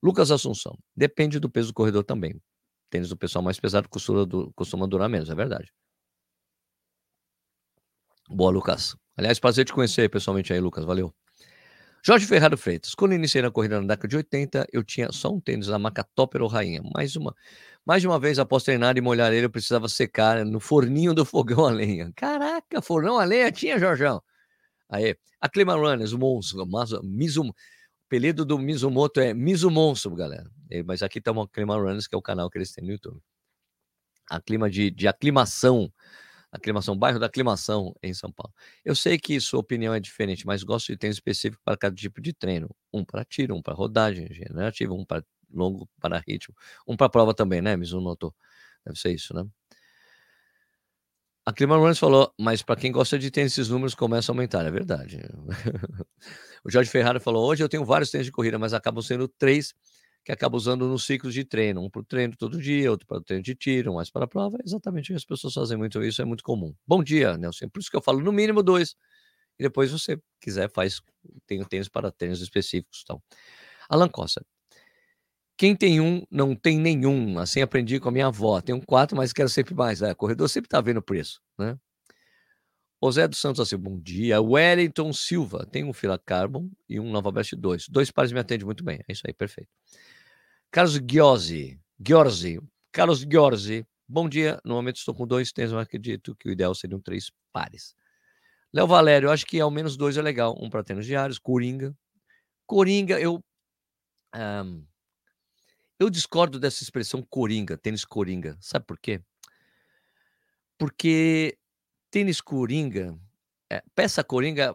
Lucas 0.02 0.30
Assunção, 0.30 0.78
depende 0.94 1.40
do 1.40 1.50
peso 1.50 1.68
do 1.68 1.74
corredor 1.74 2.04
também. 2.04 2.40
Tênis 2.90 3.08
do 3.08 3.16
pessoal 3.16 3.42
mais 3.42 3.58
pesado 3.58 3.88
costuma, 3.88 4.26
costuma 4.54 4.86
durar 4.86 5.08
menos, 5.08 5.30
é 5.30 5.34
verdade. 5.34 5.72
Boa, 8.28 8.50
Lucas. 8.50 8.96
Aliás, 9.16 9.38
prazer 9.38 9.64
te 9.64 9.72
conhecer 9.72 10.08
pessoalmente 10.10 10.52
aí, 10.52 10.60
Lucas. 10.60 10.84
Valeu. 10.84 11.14
Jorge 12.04 12.26
Ferraro 12.26 12.56
Freitas. 12.56 12.94
Quando 12.94 13.14
iniciei 13.14 13.42
na 13.42 13.50
corrida 13.50 13.80
na 13.80 13.86
década 13.88 14.06
de 14.06 14.16
80, 14.16 14.66
eu 14.72 14.84
tinha 14.84 15.10
só 15.10 15.32
um 15.32 15.40
tênis 15.40 15.66
da 15.66 15.78
marca 15.78 16.04
Topper 16.14 16.42
ou 16.42 16.48
Rainha. 16.48 16.80
Mais 16.94 17.16
uma, 17.16 17.34
mais 17.84 18.00
de 18.00 18.06
uma 18.06 18.18
vez, 18.18 18.38
após 18.38 18.62
treinar 18.62 18.96
e 18.96 19.00
molhar 19.00 19.32
ele, 19.32 19.46
eu 19.46 19.50
precisava 19.50 19.88
secar 19.88 20.44
no 20.44 20.60
forninho 20.60 21.12
do 21.12 21.24
fogão 21.24 21.64
a 21.66 21.70
lenha. 21.70 22.12
Caraca, 22.14 22.80
fornão 22.80 23.18
a 23.18 23.24
lenha 23.24 23.50
tinha, 23.50 23.78
Jorjão. 23.78 24.22
Aí, 24.88 25.16
a 25.40 25.48
Clima 25.48 25.74
Runners, 25.74 26.12
o 26.12 26.18
monstro, 26.18 26.64
Mizum, 27.02 27.48
o 27.48 27.54
apelido 28.06 28.44
do 28.44 28.58
Mizumoto 28.58 29.20
é 29.20 29.34
Mizumonstro, 29.34 30.14
galera. 30.14 30.50
Mas 30.84 31.02
aqui 31.02 31.20
tá 31.20 31.32
uma 31.32 31.48
Clima 31.48 31.76
Runners, 31.76 32.06
que 32.06 32.14
é 32.14 32.18
o 32.18 32.22
canal 32.22 32.50
que 32.50 32.58
eles 32.58 32.72
têm 32.72 32.84
no 32.84 32.92
YouTube. 32.92 33.20
A 34.30 34.40
clima 34.40 34.68
de, 34.70 34.90
de 34.90 35.06
aclimação 35.06 35.92
Aclimação, 36.56 36.96
bairro 36.96 37.18
da 37.18 37.26
Aclimação 37.26 37.94
em 38.02 38.14
São 38.14 38.32
Paulo. 38.32 38.52
Eu 38.84 38.94
sei 38.94 39.18
que 39.18 39.38
sua 39.40 39.60
opinião 39.60 39.92
é 39.94 40.00
diferente, 40.00 40.46
mas 40.46 40.62
gosto 40.62 40.86
de 40.86 40.96
tênis 40.96 41.16
específico 41.16 41.62
para 41.64 41.76
cada 41.76 41.94
tipo 41.94 42.20
de 42.20 42.32
treino. 42.32 42.74
Um 42.92 43.04
para 43.04 43.24
tiro, 43.24 43.54
um 43.54 43.62
para 43.62 43.74
rodagem 43.74 44.32
generativa, 44.32 44.94
um 44.94 45.04
para 45.04 45.24
longo, 45.52 45.88
para 46.00 46.22
ritmo, 46.26 46.54
um 46.86 46.96
para 46.96 47.08
prova 47.08 47.34
também, 47.34 47.60
né? 47.60 47.76
Mizuno 47.76 48.02
notou. 48.02 48.34
Deve 48.84 48.98
ser 48.98 49.12
isso, 49.12 49.34
né? 49.34 49.44
A 51.44 51.52
Clima 51.52 51.76
Runners 51.76 51.98
falou, 51.98 52.32
mas 52.40 52.62
para 52.62 52.80
quem 52.80 52.90
gosta 52.90 53.18
de 53.18 53.30
tênis, 53.30 53.52
esses 53.52 53.68
números 53.68 53.94
começam 53.94 54.32
a 54.32 54.36
aumentar, 54.36 54.66
é 54.66 54.70
verdade. 54.70 55.20
o 56.64 56.70
Jorge 56.70 56.90
Ferrari 56.90 57.20
falou: 57.20 57.46
hoje 57.48 57.62
eu 57.62 57.68
tenho 57.68 57.84
vários 57.84 58.10
tênis 58.10 58.26
de 58.26 58.32
corrida, 58.32 58.58
mas 58.58 58.72
acabam 58.74 59.02
sendo 59.02 59.28
três 59.28 59.74
que 60.24 60.32
acabo 60.32 60.56
usando 60.56 60.88
nos 60.88 61.04
ciclos 61.04 61.32
de 61.32 61.44
treino. 61.44 61.80
Um 61.84 61.88
para 61.88 62.00
o 62.00 62.04
treino 62.04 62.34
todo 62.36 62.60
dia, 62.60 62.90
outro 62.90 63.06
para 63.06 63.18
o 63.18 63.20
treino 63.20 63.44
de 63.44 63.54
tiro, 63.54 63.92
um 63.92 63.94
mais 63.94 64.10
para 64.10 64.24
a 64.24 64.28
prova. 64.28 64.56
É 64.58 64.66
exatamente 64.66 65.14
as 65.14 65.24
pessoas 65.24 65.54
fazem 65.54 65.76
muito 65.76 66.02
isso, 66.02 66.20
é 66.20 66.24
muito 66.24 66.42
comum. 66.42 66.74
Bom 66.84 67.02
dia, 67.02 67.38
Nelson. 67.38 67.68
Por 67.68 67.78
isso 67.78 67.88
que 67.88 67.96
eu 67.96 68.02
falo 68.02 68.20
no 68.20 68.32
mínimo 68.32 68.60
dois. 68.60 68.96
E 69.58 69.62
depois, 69.62 69.90
se 69.90 69.98
você 69.98 70.20
quiser, 70.40 70.68
faz. 70.70 71.00
Tem 71.46 71.62
tênis 71.64 71.88
para 71.88 72.10
tênis 72.10 72.40
específicos. 72.40 73.02
Então. 73.04 73.22
Alan 73.88 74.08
Costa. 74.08 74.44
Quem 75.56 75.74
tem 75.74 76.00
um, 76.00 76.22
não 76.30 76.54
tem 76.56 76.78
nenhum. 76.78 77.38
Assim 77.38 77.62
aprendi 77.62 78.00
com 78.00 78.08
a 78.08 78.12
minha 78.12 78.26
avó. 78.26 78.60
Tenho 78.60 78.84
quatro, 78.84 79.16
mas 79.16 79.32
quero 79.32 79.48
sempre 79.48 79.74
mais. 79.74 80.02
É, 80.02 80.12
corredor 80.12 80.48
sempre 80.48 80.66
está 80.66 80.80
vendo 80.80 81.00
preço, 81.00 81.40
né? 81.56 81.78
O 83.06 83.12
Zé 83.12 83.28
dos 83.28 83.38
Santos 83.38 83.60
assim, 83.60 83.76
bom 83.76 84.00
dia. 84.00 84.42
Wellington 84.42 85.12
Silva, 85.12 85.64
tem 85.64 85.84
um 85.84 85.92
Fila 85.92 86.18
Carbon 86.18 86.68
e 86.88 86.98
um 86.98 87.08
Nova 87.08 87.30
Best 87.30 87.54
2. 87.54 87.88
Dois 87.88 88.10
pares 88.10 88.32
me 88.32 88.40
atendem 88.40 88.66
muito 88.66 88.82
bem. 88.82 88.98
É 89.06 89.12
isso 89.12 89.22
aí, 89.24 89.32
perfeito. 89.32 89.70
Carlos 90.72 90.94
Giozzi, 91.08 91.80
Giorzi, 92.04 92.60
Carlos 92.90 93.20
Giorzi, 93.20 93.86
bom 94.08 94.28
dia. 94.28 94.60
No 94.64 94.74
momento 94.74 94.96
estou 94.96 95.14
com 95.14 95.24
dois 95.24 95.52
tênis, 95.52 95.70
mas 95.70 95.82
acredito 95.82 96.34
que 96.34 96.48
o 96.48 96.50
ideal 96.50 96.74
seriam 96.74 97.00
três 97.00 97.30
pares. 97.52 97.94
Léo 98.72 98.88
Valério, 98.88 99.30
acho 99.30 99.46
que 99.46 99.60
ao 99.60 99.70
menos 99.70 99.96
dois 99.96 100.16
é 100.16 100.22
legal. 100.22 100.58
Um 100.60 100.68
para 100.68 100.82
tênis 100.82 101.06
diários, 101.06 101.38
Coringa. 101.38 101.96
Coringa, 102.66 103.20
eu. 103.20 103.40
Um, 104.34 104.84
eu 105.96 106.10
discordo 106.10 106.58
dessa 106.58 106.82
expressão 106.82 107.22
coringa, 107.22 107.78
tênis 107.78 108.04
coringa. 108.04 108.58
Sabe 108.60 108.84
por 108.84 108.98
quê? 108.98 109.22
Porque 110.76 111.56
tênis 112.16 112.40
coringa, 112.40 113.14
é, 113.70 113.82
peça 113.94 114.24
coringa 114.24 114.74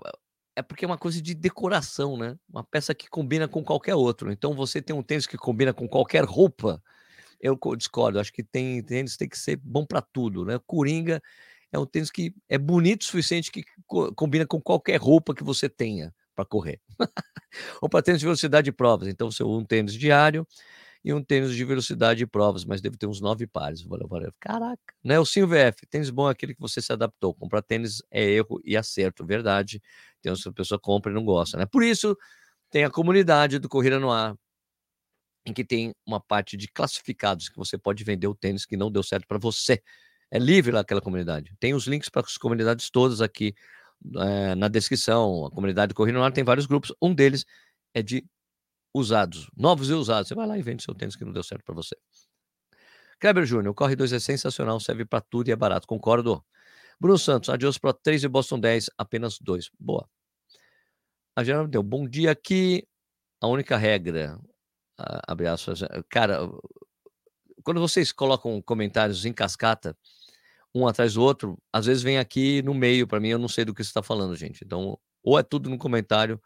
é 0.56 0.62
porque 0.62 0.86
é 0.86 0.88
uma 0.88 0.98
coisa 0.98 1.20
de 1.20 1.34
decoração, 1.34 2.16
né? 2.16 2.38
Uma 2.48 2.64
peça 2.64 2.94
que 2.94 3.10
combina 3.10 3.48
com 3.48 3.64
qualquer 3.64 3.96
outro. 3.96 4.32
Então 4.32 4.54
você 4.54 4.80
tem 4.80 4.96
um 4.96 5.02
tênis 5.02 5.26
que 5.26 5.36
combina 5.38 5.74
com 5.74 5.88
qualquer 5.90 6.24
roupa. 6.24 6.80
Eu 7.42 7.58
discordo, 7.76 8.20
acho 8.20 8.32
que 8.32 8.44
tem 8.44 8.84
tênis 8.84 9.18
tem 9.18 9.28
que 9.28 9.40
ser 9.40 9.56
bom 9.56 9.84
para 9.88 10.04
tudo, 10.04 10.46
né? 10.46 10.60
Coringa 10.68 11.20
é 11.72 11.80
um 11.80 11.86
tênis 11.88 12.12
que 12.12 12.32
é 12.48 12.60
bonito 12.60 13.02
o 13.02 13.06
suficiente 13.06 13.52
que 13.52 13.64
co 13.88 14.14
combina 14.14 14.46
com 14.46 14.62
qualquer 14.62 15.00
roupa 15.00 15.34
que 15.34 15.44
você 15.44 15.68
tenha 15.68 16.14
para 16.36 16.46
correr. 16.46 16.80
Ou 17.82 17.90
para 17.90 18.04
tênis 18.04 18.20
de 18.20 18.28
velocidade 18.28 18.66
de 18.66 18.72
provas. 18.72 19.08
Então, 19.08 19.32
você 19.32 19.44
um 19.44 19.66
tênis 19.66 19.96
diário, 19.96 20.46
e 21.04 21.14
um 21.14 21.24
tênis 21.24 21.56
de 21.56 21.66
velocidade 21.66 22.24
e 22.24 22.28
provas, 22.28 22.64
mas 22.64 22.80
deve 22.80 22.96
ter 22.96 23.08
uns 23.08 23.20
nove 23.20 23.48
pares. 23.48 23.82
Valeu, 23.82 24.08
valeu. 24.08 24.32
Caraca. 24.40 24.94
Né? 25.04 25.20
O 25.20 25.26
Sim 25.26 25.46
VF, 25.46 25.86
tênis 25.90 26.10
bom 26.10 26.28
é 26.28 26.32
aquele 26.32 26.54
que 26.54 26.62
você 26.62 26.82
se 26.82 26.94
adaptou. 26.94 27.34
Comprar 27.34 27.62
tênis 27.62 28.04
é 28.12 28.24
erro 28.24 28.62
e 28.64 28.78
acerto, 28.78 29.26
verdade. 29.26 29.82
Tem 30.22 30.32
uma 30.32 30.54
pessoa 30.54 30.80
compra 30.80 31.12
e 31.12 31.16
não 31.16 31.26
gosta, 31.26 31.58
né? 31.58 31.66
Por 31.66 31.84
isso, 31.84 32.16
tem 32.70 32.84
a 32.84 32.90
comunidade 32.90 33.58
do 33.58 33.68
Corrida 33.68 34.00
no 34.00 34.12
Ar, 34.12 34.36
em 35.46 35.54
que 35.54 35.64
tem 35.64 35.94
uma 36.06 36.20
parte 36.20 36.56
de 36.56 36.68
classificados 36.68 37.50
que 37.50 37.58
você 37.58 37.78
pode 37.78 38.04
vender 38.04 38.28
o 38.28 38.36
tênis 38.36 38.66
que 38.66 38.78
não 38.78 38.92
deu 38.92 39.02
certo 39.02 39.28
para 39.28 39.40
você. 39.40 39.82
É 40.30 40.38
livre 40.38 40.72
lá 40.72 40.82
aquela 40.82 41.02
comunidade. 41.02 41.54
Tem 41.60 41.74
os 41.74 41.88
links 41.88 42.10
para 42.10 42.22
as 42.22 42.38
comunidades 42.38 42.90
todas 42.92 43.22
aqui 43.22 43.56
é, 44.18 44.56
na 44.56 44.68
descrição. 44.68 45.46
A 45.48 45.52
comunidade 45.52 45.94
Corrida 45.96 46.18
no 46.20 46.24
Ar 46.24 46.32
tem 46.32 46.44
vários 46.44 46.68
grupos. 46.68 46.94
Um 47.02 47.14
deles 47.14 47.44
é 47.94 48.04
de 48.04 48.24
usados, 48.94 49.50
novos 49.56 49.90
e 49.90 49.94
usados. 49.94 50.28
Você 50.28 50.36
vai 50.36 50.48
lá 50.48 50.58
e 50.58 50.62
vende 50.62 50.84
seu 50.84 50.94
tênis 50.94 51.16
que 51.16 51.26
não 51.26 51.32
deu 51.32 51.44
certo 51.44 51.64
para 51.64 51.76
você. 51.76 51.96
Kleber 53.20 53.46
Júnior, 53.46 53.72
o 53.72 53.76
Corre 53.76 53.96
2 53.96 54.14
é 54.14 54.20
sensacional, 54.20 54.80
serve 54.80 55.06
para 55.06 55.22
tudo 55.22 55.48
e 55.50 55.52
é 55.52 55.56
barato, 55.56 55.88
concordo. 55.88 56.44
Bruno 57.00 57.18
Santos, 57.18 57.50
Adios 57.50 57.78
Pro 57.78 57.94
3 57.94 58.24
e 58.24 58.28
Boston 58.28 58.60
10, 58.60 58.90
apenas 58.98 59.38
2. 59.40 59.70
Boa. 59.80 60.10
A 61.36 61.44
Geraldo 61.44 61.70
deu 61.70 61.84
bom 61.84 62.08
dia 62.08 62.32
aqui. 62.32 62.88
A 63.40 63.48
única 63.48 63.76
regra, 63.76 64.40
abre 65.28 65.48
aspas, 65.48 65.80
cara, 66.10 66.48
quando 67.64 67.80
vocês 67.80 68.12
colocam 68.12 68.62
comentários 68.62 69.26
em 69.26 69.34
cascata, 69.34 69.98
um 70.74 70.88
atrás 70.88 71.16
do 71.16 71.24
outro, 71.24 71.58
às 71.74 71.86
vezes 71.86 72.04
vem 72.04 72.18
aqui 72.18 72.62
no 72.62 72.74
meio 72.74 73.08
para 73.08 73.20
mim, 73.20 73.30
eu 73.30 73.40
não 73.40 73.48
sei 73.48 73.66
do 73.66 73.74
que 73.74 73.84
você 73.84 73.90
está 73.90 74.04
falando, 74.04 74.36
gente. 74.36 74.64
Então, 74.64 74.98
ou 75.24 75.40
é 75.40 75.44
tudo 75.44 75.70
no 75.70 75.78
comentário, 75.78 76.42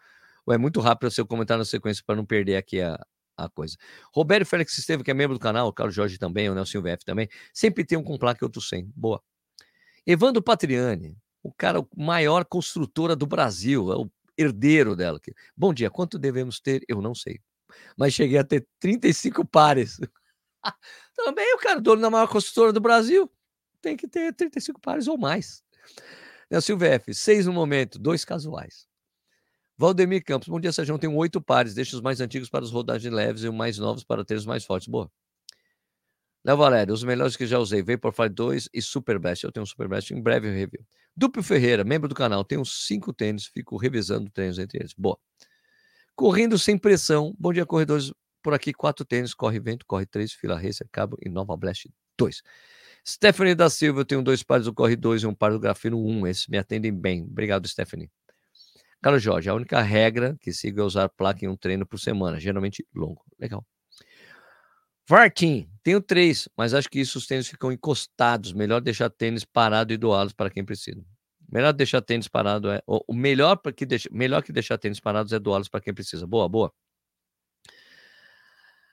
é 0.50 0.58
muito 0.58 0.80
rápido 0.80 1.12
seu 1.12 1.26
comentário 1.26 1.60
na 1.60 1.66
sequência 1.66 2.04
para 2.06 2.16
não 2.16 2.26
perder 2.26 2.58
aqui 2.58 2.82
a, 2.82 3.00
a 3.38 3.50
coisa. 3.50 3.76
Roberto 4.14 4.46
Félix 4.46 4.78
Estevam, 4.78 5.04
que 5.04 5.12
é 5.12 5.14
membro 5.14 5.38
do 5.38 5.42
canal, 5.42 5.68
o 5.68 5.74
Carlos 5.74 5.96
Jorge 5.96 6.18
também, 6.18 6.50
o 6.50 6.56
Nelson 6.56 6.82
VF 6.82 7.04
também, 7.06 7.30
sempre 7.54 7.84
tem 7.84 7.98
um 7.98 8.04
com 8.04 8.18
placa 8.18 8.44
e 8.44 8.46
outro 8.46 8.62
sem. 8.62 8.92
Boa. 8.96 9.22
Evandro 10.06 10.42
Patriani, 10.42 11.18
o 11.42 11.52
cara 11.52 11.86
maior 11.96 12.46
construtora 12.46 13.16
do 13.16 13.26
Brasil, 13.26 13.92
é 13.92 13.96
o 13.96 14.10
herdeiro 14.38 14.96
dela. 14.96 15.20
Bom 15.56 15.74
dia, 15.74 15.90
quanto 15.90 16.20
devemos 16.20 16.60
ter? 16.60 16.84
Eu 16.88 17.02
não 17.02 17.16
sei. 17.16 17.40
Mas 17.98 18.14
cheguei 18.14 18.38
a 18.38 18.44
ter 18.44 18.68
35 18.80 19.46
pares. 19.46 20.00
também 21.16 21.54
o 21.56 21.58
cara, 21.58 21.82
dono 21.82 22.02
da 22.02 22.10
maior 22.10 22.28
construtora 22.28 22.72
do 22.72 22.80
Brasil, 22.80 23.32
tem 23.82 23.96
que 23.96 24.08
ter 24.08 24.34
35 24.34 24.80
pares 24.80 25.08
ou 25.08 25.18
mais. 25.18 25.64
Nelson 26.50 26.78
VF, 26.78 27.14
seis 27.14 27.46
no 27.46 27.54
momento, 27.54 27.98
dois 27.98 28.24
casuais. 28.24 28.88
Valdemir 29.78 30.24
Campos, 30.24 30.48
bom 30.48 30.60
dia, 30.60 30.72
Sérgio. 30.72 30.98
Tenho 30.98 31.16
oito 31.16 31.42
pares, 31.42 31.74
deixa 31.74 31.96
os 31.96 32.02
mais 32.02 32.22
antigos 32.22 32.50
para 32.50 32.64
as 32.64 32.72
rodagens 32.72 33.14
leves 33.14 33.44
e 33.44 33.50
os 33.50 33.54
mais 33.54 33.78
novos 33.78 34.04
para 34.04 34.24
ter 34.24 34.36
os 34.36 34.46
mais 34.46 34.64
fortes. 34.64 34.88
Boa. 34.88 35.12
Léo 36.46 36.58
Valério, 36.58 36.94
os 36.94 37.04
melhores 37.04 37.36
que 37.36 37.46
já 37.46 37.58
usei, 37.58 37.82
Vaporfly 37.82 38.30
2 38.30 38.70
e 38.74 38.82
Super 38.82 39.18
Best. 39.18 39.44
Eu 39.44 39.52
tenho 39.52 39.64
um 39.64 39.66
Super 39.66 39.88
Best 39.88 40.14
em 40.14 40.22
breve 40.22 40.50
review. 40.50 40.86
Duplo 41.18 41.42
Ferreira, 41.42 41.84
membro 41.84 42.08
do 42.08 42.16
canal, 42.16 42.44
tenho 42.46 42.64
cinco 42.64 43.12
tênis, 43.12 43.48
fico 43.48 43.76
revisando 43.78 44.30
tênis 44.30 44.60
entre 44.60 44.78
eles. 44.80 44.94
Boa. 44.94 45.18
Correndo 46.16 46.58
sem 46.58 46.78
pressão, 46.78 47.36
bom 47.38 47.52
dia, 47.52 47.66
corredores. 47.66 48.14
Por 48.44 48.54
aqui, 48.54 48.72
quatro 48.72 49.04
tênis, 49.04 49.34
corre 49.34 49.60
vento, 49.60 49.86
corre 49.88 50.06
três, 50.06 50.32
fila 50.32 50.56
racer, 50.56 50.88
cabo 50.92 51.18
e 51.26 51.30
Nova 51.30 51.58
Blast 51.58 51.90
2. 52.18 52.44
Stephanie 53.08 53.56
da 53.56 53.70
Silva, 53.70 54.02
eu 54.02 54.06
tenho 54.06 54.22
dois 54.24 54.42
pares 54.42 54.66
do 54.66 54.74
Corre 54.74 54.96
2 54.96 55.24
e 55.24 55.28
um 55.28 55.34
par 55.34 55.52
do 55.52 55.60
Grafino 55.60 56.04
1. 56.04 56.28
Esses 56.28 56.48
me 56.48 56.58
atendem 56.58 56.92
bem. 56.92 57.24
Obrigado, 57.24 57.68
Stephanie. 57.68 58.10
Carlos 59.02 59.22
Jorge, 59.22 59.50
a 59.50 59.54
única 59.54 59.82
regra 59.82 60.36
que 60.42 60.52
sigo 60.52 60.82
é 60.82 60.84
usar 60.84 61.10
placa 61.10 61.46
em 61.46 61.48
um 61.48 61.56
treino 61.56 61.86
por 61.86 62.00
semana, 62.00 62.40
geralmente 62.40 62.86
longo. 62.94 63.24
Legal. 63.40 63.66
Vartim, 65.08 65.70
tenho 65.84 66.02
três, 66.02 66.50
mas 66.58 66.74
acho 66.74 66.90
que 66.90 67.00
isso 67.00 67.20
os 67.20 67.28
tênis 67.28 67.48
ficam 67.48 67.72
encostados. 67.72 68.54
Melhor 68.54 68.82
deixar 68.82 69.10
tênis 69.10 69.46
parado 69.46 69.94
e 69.94 69.98
doá-los 69.98 70.34
para 70.34 70.50
quem 70.50 70.66
precisa. 70.66 71.06
Melhor 71.52 71.74
deixar 71.74 72.02
tênis 72.02 72.28
parado 72.28 72.72
é. 72.72 72.82
O 72.88 73.14
melhor, 73.14 73.58
que 73.76 73.86
deixa, 73.86 74.10
melhor 74.12 74.42
que 74.42 74.52
deixar 74.52 74.78
tênis 74.80 75.00
parados 75.00 75.32
é 75.32 75.40
doá-los 75.40 75.70
para 75.70 75.80
quem 75.82 75.94
precisa. 75.94 76.26
Boa, 76.26 76.50
boa. 76.50 76.74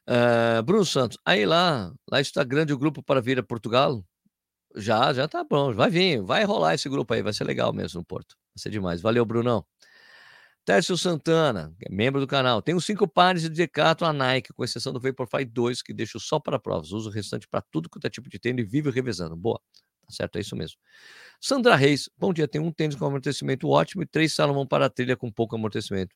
Uh, 0.06 0.62
Bruno 0.62 0.84
Santos, 0.84 1.16
aí 1.24 1.46
lá, 1.46 1.92
lá 2.10 2.20
está 2.20 2.44
grande 2.44 2.72
o 2.72 2.78
grupo 2.78 3.02
para 3.02 3.20
vir 3.20 3.38
a 3.38 3.42
Portugal. 3.42 4.04
Já, 4.76 5.12
já 5.12 5.26
tá 5.28 5.44
bom. 5.44 5.72
Vai 5.74 5.90
vir, 5.90 6.22
vai 6.22 6.44
rolar 6.44 6.74
esse 6.74 6.88
grupo 6.88 7.14
aí, 7.14 7.22
vai 7.22 7.32
ser 7.32 7.44
legal 7.44 7.72
mesmo 7.72 8.00
no 8.00 8.04
Porto. 8.04 8.36
Vai 8.54 8.62
ser 8.62 8.70
demais. 8.70 9.00
Valeu, 9.00 9.24
Brunão. 9.24 9.64
Tércio 10.64 10.96
Santana, 10.96 11.74
é 11.84 11.92
membro 11.92 12.20
do 12.20 12.26
canal. 12.26 12.62
Tenho 12.62 12.80
cinco 12.80 13.08
pares 13.08 13.42
de 13.42 13.48
Decathlon 13.48 14.08
a 14.08 14.12
Nike, 14.12 14.52
com 14.52 14.62
exceção 14.62 14.92
do 14.92 15.00
Vaporfly 15.00 15.44
2, 15.44 15.82
que 15.82 15.92
deixo 15.92 16.20
só 16.20 16.38
para 16.38 16.56
provas. 16.58 16.92
Uso 16.92 17.08
o 17.08 17.12
restante 17.12 17.48
para 17.48 17.60
tudo 17.60 17.90
quanto 17.90 18.06
é 18.06 18.10
tipo 18.10 18.28
de 18.28 18.38
tênis 18.38 18.64
e 18.64 18.68
vivo 18.68 18.88
revezando. 18.90 19.34
Boa. 19.34 19.60
Tá 20.02 20.08
certo, 20.10 20.36
é 20.36 20.40
isso 20.40 20.54
mesmo. 20.54 20.78
Sandra 21.40 21.74
Reis, 21.74 22.08
bom 22.16 22.32
dia. 22.32 22.46
Tenho 22.46 22.64
um 22.64 22.70
tênis 22.70 22.94
com 22.94 23.04
amortecimento 23.04 23.68
ótimo 23.68 24.04
e 24.04 24.06
três 24.06 24.34
Salomão 24.34 24.64
para 24.64 24.88
trilha 24.88 25.16
com 25.16 25.32
pouco 25.32 25.56
amortecimento. 25.56 26.14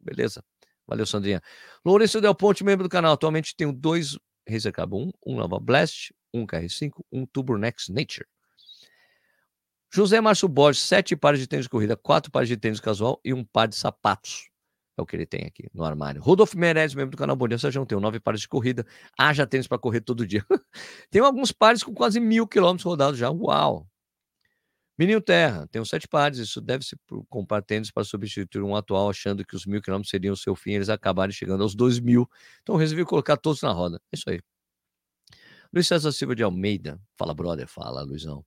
Beleza. 0.00 0.42
Valeu, 0.86 1.04
Sandrinha. 1.04 1.42
Lourenço 1.84 2.20
Del 2.20 2.34
Ponte, 2.34 2.64
membro 2.64 2.84
do 2.84 2.88
canal. 2.90 3.12
Atualmente 3.12 3.54
tenho 3.54 3.72
dois 3.72 4.18
Razer 4.48 4.72
Cabo 4.72 4.98
1, 4.98 5.10
um 5.26 5.36
Nova 5.36 5.60
Blast, 5.60 6.14
um 6.32 6.46
KR5, 6.46 6.92
um 7.12 7.26
Turbonex 7.26 7.88
Nature. 7.88 8.26
José 9.94 10.22
Márcio 10.22 10.48
Borges, 10.48 10.82
sete 10.82 11.14
pares 11.14 11.38
de 11.38 11.46
tênis 11.46 11.66
de 11.66 11.68
corrida, 11.68 11.94
quatro 11.96 12.30
pares 12.30 12.48
de 12.48 12.56
tênis 12.56 12.80
casual 12.80 13.20
e 13.22 13.34
um 13.34 13.44
par 13.44 13.68
de 13.68 13.76
sapatos. 13.76 14.48
É 14.96 15.02
o 15.02 15.06
que 15.06 15.14
ele 15.14 15.26
tem 15.26 15.44
aqui 15.44 15.68
no 15.74 15.84
armário. 15.84 16.22
Rodolfo 16.22 16.56
Meirelles, 16.56 16.94
membro 16.94 17.10
do 17.10 17.16
canal 17.18 17.36
Bom 17.36 17.46
Dia 17.46 17.58
Sérgio, 17.58 17.84
tem 17.84 18.00
nove 18.00 18.18
pares 18.18 18.40
de 18.40 18.48
corrida. 18.48 18.86
Haja 19.18 19.46
tênis 19.46 19.66
para 19.66 19.78
correr 19.78 20.00
todo 20.00 20.26
dia. 20.26 20.44
tem 21.10 21.20
alguns 21.20 21.52
pares 21.52 21.82
com 21.82 21.92
quase 21.92 22.18
mil 22.20 22.46
quilômetros 22.46 22.84
rodados 22.84 23.18
já. 23.18 23.30
Uau! 23.30 23.86
Menino 24.98 25.20
Terra, 25.20 25.66
tenho 25.70 25.84
sete 25.84 26.08
pares. 26.08 26.38
Isso 26.38 26.60
deve-se 26.60 26.96
comprar 27.28 27.60
tênis 27.60 27.90
para 27.90 28.04
substituir 28.04 28.62
um 28.62 28.74
atual, 28.74 29.10
achando 29.10 29.44
que 29.44 29.56
os 29.56 29.66
mil 29.66 29.82
quilômetros 29.82 30.10
seriam 30.10 30.32
o 30.32 30.36
seu 30.36 30.54
fim. 30.54 30.72
Eles 30.72 30.88
acabarem 30.88 31.34
chegando 31.34 31.62
aos 31.62 31.74
dois 31.74 32.00
mil. 32.00 32.26
Então 32.62 32.76
resolvi 32.76 33.04
colocar 33.04 33.36
todos 33.36 33.60
na 33.60 33.72
roda. 33.72 34.00
É 34.12 34.16
isso 34.16 34.30
aí. 34.30 34.40
Luiz 35.72 35.86
César 35.86 36.12
Silva 36.12 36.34
de 36.34 36.42
Almeida. 36.42 37.00
Fala, 37.16 37.34
brother. 37.34 37.66
Fala, 37.66 38.02
Luizão. 38.02 38.44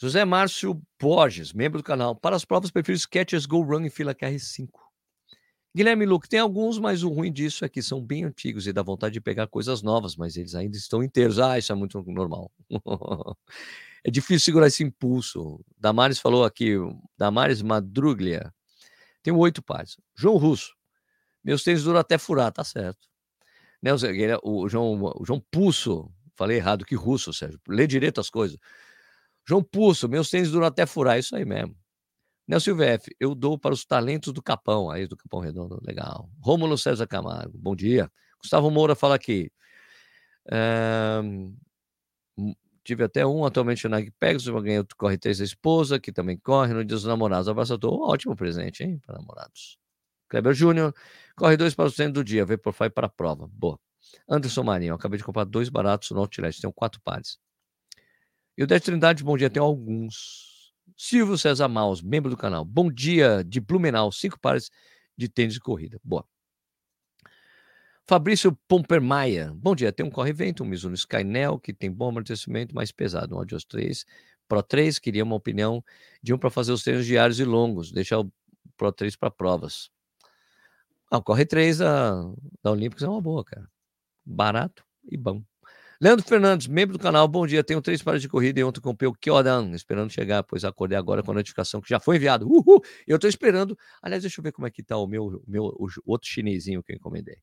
José 0.00 0.24
Márcio 0.24 0.80
Borges, 1.00 1.52
membro 1.52 1.80
do 1.80 1.84
canal. 1.84 2.14
Para 2.14 2.36
as 2.36 2.44
provas, 2.44 2.70
prefiro 2.70 2.96
Skechers 2.96 3.46
Go 3.46 3.62
Run 3.62 3.84
em 3.84 3.90
fila 3.90 4.14
QR5. 4.14 4.68
Guilherme 5.74 6.06
Luque, 6.06 6.28
tem 6.28 6.38
alguns, 6.40 6.78
mas 6.78 7.02
o 7.02 7.08
ruim 7.08 7.32
disso 7.32 7.64
é 7.64 7.68
que 7.68 7.82
são 7.82 8.00
bem 8.00 8.24
antigos 8.24 8.66
e 8.66 8.72
dá 8.72 8.82
vontade 8.82 9.14
de 9.14 9.20
pegar 9.20 9.48
coisas 9.48 9.82
novas, 9.82 10.16
mas 10.16 10.36
eles 10.36 10.54
ainda 10.54 10.76
estão 10.76 11.02
inteiros. 11.02 11.38
Ah, 11.38 11.58
isso 11.58 11.72
é 11.72 11.74
muito 11.74 12.00
normal. 12.06 12.50
é 14.04 14.10
difícil 14.10 14.44
segurar 14.44 14.68
esse 14.68 14.84
impulso. 14.84 15.60
Damares 15.76 16.18
falou 16.18 16.44
aqui, 16.44 16.74
Damares 17.16 17.60
Madruglia. 17.60 18.52
Tenho 19.22 19.36
oito 19.38 19.62
pares. 19.62 19.96
João 20.16 20.36
Russo. 20.36 20.74
Meus 21.44 21.62
tênis 21.64 21.82
duram 21.82 21.98
até 21.98 22.18
furar, 22.18 22.52
tá 22.52 22.62
certo. 22.62 23.08
Nelson, 23.82 24.08
o 24.42 24.68
João, 24.68 25.12
o 25.16 25.24
João 25.24 25.40
Pulso, 25.50 26.10
falei 26.36 26.56
errado, 26.56 26.84
que 26.84 26.94
russo, 26.94 27.32
Sérgio. 27.32 27.60
Lê 27.68 27.86
direito 27.86 28.20
as 28.20 28.30
coisas. 28.30 28.58
João 29.48 29.62
Pulso, 29.62 30.10
meus 30.10 30.28
tênis 30.28 30.50
duram 30.50 30.66
até 30.66 30.84
furar, 30.84 31.18
isso 31.18 31.34
aí 31.34 31.42
mesmo. 31.42 31.74
Nelson 32.46 32.74
VF, 32.74 33.16
eu 33.18 33.34
dou 33.34 33.58
para 33.58 33.72
os 33.72 33.82
talentos 33.82 34.30
do 34.30 34.42
Capão, 34.42 34.90
aí 34.90 35.06
do 35.06 35.16
Capão 35.16 35.40
Redondo, 35.40 35.80
legal. 35.82 36.30
Rômulo 36.38 36.76
César 36.76 37.06
Camargo, 37.06 37.56
bom 37.56 37.74
dia. 37.74 38.12
Gustavo 38.42 38.70
Moura 38.70 38.94
fala 38.94 39.14
aqui. 39.14 39.50
tive 42.84 43.04
até 43.04 43.24
um 43.24 43.42
atualmente 43.44 43.88
na 43.88 43.98
Pegasus, 44.20 44.48
eu 44.48 44.60
ganhei 44.60 44.80
o 44.80 44.86
Corre 44.98 45.16
3 45.16 45.38
da 45.38 45.44
esposa, 45.44 45.98
que 45.98 46.12
também 46.12 46.36
corre 46.38 46.74
no 46.74 46.84
Dia 46.84 46.96
dos 46.96 47.04
Namorados. 47.04 47.48
Abraço 47.48 47.72
a 47.72 47.78
todos. 47.78 47.98
Ótimo 48.00 48.36
presente, 48.36 48.84
hein, 48.84 49.00
para 49.04 49.16
namorados. 49.16 49.78
Kleber 50.28 50.52
Júnior, 50.52 50.94
corre 51.34 51.56
dois 51.56 51.74
para 51.74 51.86
o 51.86 51.90
centro 51.90 52.14
do 52.14 52.24
dia, 52.24 52.44
vê 52.44 52.58
por 52.58 52.74
fai 52.74 52.90
para 52.90 53.06
a 53.06 53.10
prova. 53.10 53.48
Boa. 53.50 53.80
Anderson 54.28 54.62
Marinho, 54.62 54.94
acabei 54.94 55.16
de 55.16 55.24
comprar 55.24 55.44
dois 55.44 55.70
baratos 55.70 56.10
no 56.10 56.20
Outlet, 56.20 56.60
tenho 56.60 56.72
quatro 56.72 57.00
pares. 57.02 57.38
E 58.58 58.62
o 58.64 58.66
Dez 58.66 58.82
Trindade, 58.82 59.22
bom 59.22 59.36
dia, 59.36 59.48
tenho 59.48 59.64
alguns. 59.64 60.74
Silvio 60.96 61.38
César 61.38 61.68
Maus, 61.68 62.02
membro 62.02 62.28
do 62.28 62.36
canal. 62.36 62.64
Bom 62.64 62.90
dia 62.90 63.44
de 63.44 63.60
Blumenau, 63.60 64.10
cinco 64.10 64.36
pares 64.40 64.68
de 65.16 65.28
tênis 65.28 65.54
de 65.54 65.60
corrida. 65.60 66.00
Boa. 66.02 66.26
Fabrício 68.04 68.58
Pompermaia. 68.66 69.52
Bom 69.54 69.76
dia, 69.76 69.92
tem 69.92 70.04
um 70.04 70.10
corre-vento, 70.10 70.64
um 70.64 70.66
Mizuno 70.66 70.96
Skynel, 70.96 71.60
que 71.60 71.72
tem 71.72 71.88
bom 71.88 72.08
amortecimento, 72.08 72.74
mais 72.74 72.90
pesado. 72.90 73.36
Um 73.36 73.40
Adios 73.40 73.64
3 73.64 74.04
Pro 74.48 74.60
3, 74.60 74.98
queria 74.98 75.22
uma 75.22 75.36
opinião 75.36 75.84
de 76.20 76.34
um 76.34 76.38
para 76.38 76.50
fazer 76.50 76.72
os 76.72 76.82
treinos 76.82 77.06
diários 77.06 77.38
e 77.38 77.44
longos, 77.44 77.92
deixar 77.92 78.18
o 78.18 78.32
Pro 78.76 78.90
3 78.90 79.14
para 79.14 79.30
provas. 79.30 79.88
Ah, 81.08 81.18
o 81.18 81.22
Corre 81.22 81.46
3 81.46 81.78
da, 81.78 82.22
da 82.60 82.72
Olímpicos 82.72 83.04
é 83.04 83.08
uma 83.08 83.20
boa, 83.20 83.44
cara. 83.44 83.70
Barato 84.26 84.84
e 85.08 85.16
bom. 85.16 85.44
Leandro 86.00 86.24
Fernandes, 86.24 86.68
membro 86.68 86.96
do 86.96 87.02
canal, 87.02 87.26
bom 87.26 87.44
dia. 87.44 87.64
Tenho 87.64 87.82
três 87.82 88.00
pares 88.00 88.22
de 88.22 88.28
corrida 88.28 88.60
e 88.60 88.62
ontem 88.62 88.80
comprei 88.80 89.08
o 89.08 89.12
Kyodan, 89.12 89.72
esperando 89.72 90.12
chegar, 90.12 90.44
pois 90.44 90.64
acordei 90.64 90.96
agora 90.96 91.24
com 91.24 91.32
a 91.32 91.34
notificação 91.34 91.80
que 91.80 91.88
já 91.88 91.98
foi 91.98 92.16
enviado. 92.16 92.46
Uhul! 92.46 92.80
Eu 93.04 93.16
estou 93.16 93.28
esperando. 93.28 93.76
Aliás, 94.00 94.22
deixa 94.22 94.38
eu 94.38 94.44
ver 94.44 94.52
como 94.52 94.64
é 94.64 94.70
que 94.70 94.80
tá 94.80 94.96
o 94.96 95.08
meu, 95.08 95.42
meu 95.44 95.64
o 95.64 95.88
outro 96.06 96.28
chinesinho 96.28 96.84
que 96.84 96.92
eu 96.92 96.96
encomendei. 96.96 97.38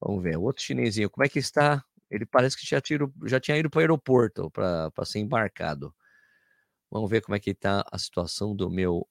Vamos 0.00 0.22
ver, 0.22 0.36
o 0.36 0.42
outro 0.42 0.62
chinesinho, 0.62 1.10
como 1.10 1.24
é 1.24 1.28
que 1.28 1.40
está? 1.40 1.84
Ele 2.08 2.24
parece 2.24 2.56
que 2.56 2.64
já, 2.64 2.80
tiro, 2.80 3.12
já 3.24 3.40
tinha 3.40 3.58
ido 3.58 3.68
para 3.68 3.78
o 3.78 3.80
aeroporto 3.80 4.48
para 4.48 5.04
ser 5.04 5.18
embarcado. 5.18 5.92
Vamos 6.88 7.10
ver 7.10 7.22
como 7.22 7.34
é 7.34 7.40
que 7.40 7.50
está 7.50 7.84
a 7.90 7.98
situação 7.98 8.54
do 8.54 8.70
meu 8.70 9.04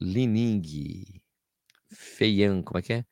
Lining 0.00 1.22
Feian, 1.92 2.60
como 2.62 2.78
é 2.78 2.82
que 2.82 2.92
é? 2.92 3.06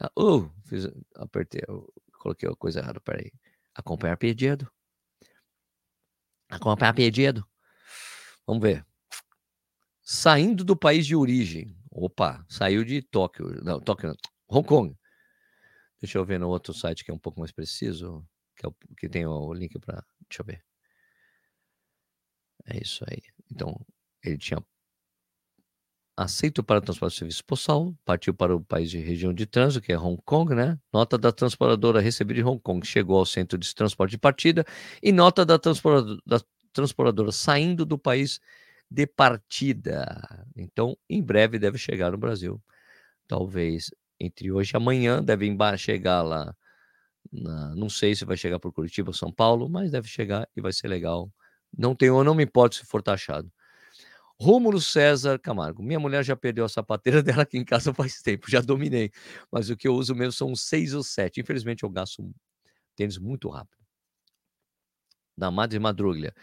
Ah, 0.00 0.10
uh, 0.18 0.50
fiz, 0.64 0.88
apertei, 1.14 1.60
coloquei 2.18 2.48
a 2.48 2.56
coisa 2.56 2.80
errada, 2.80 3.00
peraí. 3.00 3.30
Acompanhar 3.76 4.16
pedido. 4.16 4.72
Acompanhar 6.48 6.94
pedido. 6.94 7.46
Vamos 8.46 8.62
ver. 8.62 8.86
Saindo 10.02 10.64
do 10.64 10.76
país 10.76 11.06
de 11.06 11.14
origem. 11.14 11.76
Opa, 11.90 12.44
saiu 12.48 12.84
de 12.84 13.02
Tóquio. 13.02 13.62
Não, 13.62 13.80
Tóquio. 13.80 14.14
Hong 14.48 14.66
Kong. 14.66 14.96
Deixa 16.00 16.16
eu 16.16 16.24
ver 16.24 16.38
no 16.38 16.48
outro 16.48 16.72
site 16.72 17.04
que 17.04 17.10
é 17.10 17.14
um 17.14 17.18
pouco 17.18 17.40
mais 17.40 17.52
preciso. 17.52 18.26
Que, 18.56 18.64
é 18.64 18.68
o, 18.68 18.74
que 18.96 19.08
tem 19.08 19.26
o 19.26 19.52
link 19.52 19.78
para. 19.78 20.04
Deixa 20.28 20.42
eu 20.42 20.46
ver. 20.46 20.64
É 22.64 22.80
isso 22.80 23.04
aí. 23.08 23.22
Então, 23.50 23.78
ele 24.22 24.38
tinha 24.38 24.64
aceito 26.16 26.62
para 26.64 26.80
transporte 26.80 27.12
de 27.14 27.18
serviço 27.18 27.44
postal, 27.44 27.94
partiu 28.04 28.34
para 28.34 28.54
o 28.56 28.60
país 28.64 28.90
de 28.90 28.98
região 28.98 29.34
de 29.34 29.46
trânsito, 29.46 29.84
que 29.84 29.92
é 29.92 29.98
Hong 29.98 30.20
Kong, 30.24 30.54
né? 30.54 30.78
Nota 30.92 31.18
da 31.18 31.32
transportadora 31.32 32.00
recebida 32.00 32.40
em 32.40 32.44
Hong 32.44 32.60
Kong, 32.62 32.86
chegou 32.86 33.18
ao 33.18 33.26
centro 33.26 33.58
de 33.58 33.74
transporte 33.74 34.12
de 34.12 34.18
partida, 34.18 34.64
e 35.02 35.12
nota 35.12 35.44
da 35.44 35.58
transportadora, 35.58 36.18
da 36.26 36.40
transportadora 36.72 37.32
saindo 37.32 37.84
do 37.84 37.98
país 37.98 38.40
de 38.90 39.06
partida. 39.06 40.46
Então, 40.56 40.96
em 41.08 41.22
breve 41.22 41.58
deve 41.58 41.78
chegar 41.78 42.12
no 42.12 42.18
Brasil. 42.18 42.60
Talvez 43.28 43.90
entre 44.20 44.52
hoje 44.52 44.72
e 44.74 44.76
amanhã 44.76 45.22
deve 45.22 45.46
chegar 45.78 46.22
lá. 46.22 46.54
Na, 47.32 47.74
não 47.74 47.88
sei 47.88 48.14
se 48.14 48.24
vai 48.24 48.36
chegar 48.36 48.58
por 48.58 48.72
Curitiba 48.72 49.10
ou 49.10 49.14
São 49.14 49.32
Paulo, 49.32 49.68
mas 49.68 49.90
deve 49.90 50.08
chegar 50.08 50.48
e 50.56 50.60
vai 50.60 50.72
ser 50.72 50.88
legal. 50.88 51.30
Não 51.76 51.94
tenho, 51.94 52.22
não 52.24 52.34
me 52.34 52.44
importo 52.44 52.76
se 52.76 52.86
for 52.86 53.02
taxado. 53.02 53.50
Rômulo 54.38 54.80
César 54.80 55.38
Camargo. 55.38 55.82
Minha 55.82 55.98
mulher 55.98 56.24
já 56.24 56.36
perdeu 56.36 56.64
a 56.64 56.68
sapateira 56.68 57.22
dela 57.24 57.42
aqui 57.42 57.58
em 57.58 57.64
casa 57.64 57.94
faz 57.94 58.20
tempo, 58.20 58.50
já 58.50 58.60
dominei. 58.60 59.10
Mas 59.50 59.70
o 59.70 59.76
que 59.76 59.88
eu 59.88 59.94
uso 59.94 60.14
mesmo 60.14 60.32
são 60.32 60.54
seis 60.54 60.94
ou 60.94 61.02
sete. 61.02 61.40
Infelizmente 61.40 61.82
eu 61.84 61.90
gasto 61.90 62.30
tênis 62.94 63.18
muito 63.18 63.48
rápido. 63.48 63.76
Da 65.36 65.50
Madre 65.50 65.78
Madruglia. 65.78 66.34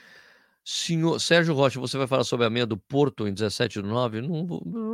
Senhor 0.65 1.19
Sérgio 1.19 1.53
Rocha, 1.53 1.79
você 1.79 1.97
vai 1.97 2.07
falar 2.07 2.23
sobre 2.23 2.45
a 2.45 2.49
meia 2.49 2.65
do 2.65 2.77
Porto 2.77 3.27
em 3.27 3.33
17 3.33 3.81
do 3.81 3.87
9? 3.87 4.21
Não, 4.21 4.45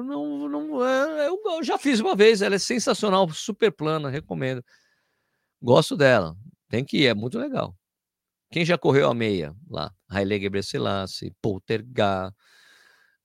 não, 0.04 0.50
não, 0.50 0.86
é, 0.86 1.28
eu 1.28 1.64
já 1.64 1.78
fiz 1.78 2.00
uma 2.00 2.16
vez, 2.16 2.42
ela 2.42 2.56
é 2.56 2.60
sensacional, 2.60 3.30
super 3.30 3.72
plana, 3.72 4.10
recomendo. 4.10 4.64
Gosto 5.62 5.96
dela, 5.96 6.36
tem 6.70 6.84
que 6.84 7.00
ir, 7.00 7.08
é 7.08 7.14
muito 7.14 7.38
legal. 7.38 7.76
Quem 8.52 8.66
já 8.66 8.78
correu 8.78 9.10
a 9.10 9.14
meia 9.14 9.56
lá? 9.70 9.94
Haile 10.10 10.40
Gebrselassie, 10.40 11.34
Poltergar, 11.42 12.34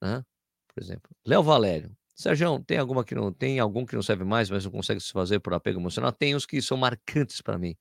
né? 0.05 0.25
Por 0.69 0.83
exemplo, 0.83 1.11
Léo 1.25 1.43
Valério. 1.43 1.97
Sérgio, 2.15 2.63
tem 2.65 2.79
alguma 2.79 3.05
que 3.05 3.15
não 3.15 3.33
tem 3.33 3.59
algum 3.59 3.85
que 3.85 3.97
não 3.97 4.03
serve 4.03 4.23
mais, 4.23 4.49
mas 4.49 4.65
não 4.65 4.71
consegue 4.71 5.01
se 5.01 5.11
fazer 5.11 5.41
por 5.41 5.53
apego 5.53 5.81
emocional? 5.81 6.13
Tem 6.13 6.35
os 6.35 6.47
que 6.47 6.63
são 6.63 6.77
marcantes 6.77 7.41
para 7.41 7.59
mim, 7.59 7.77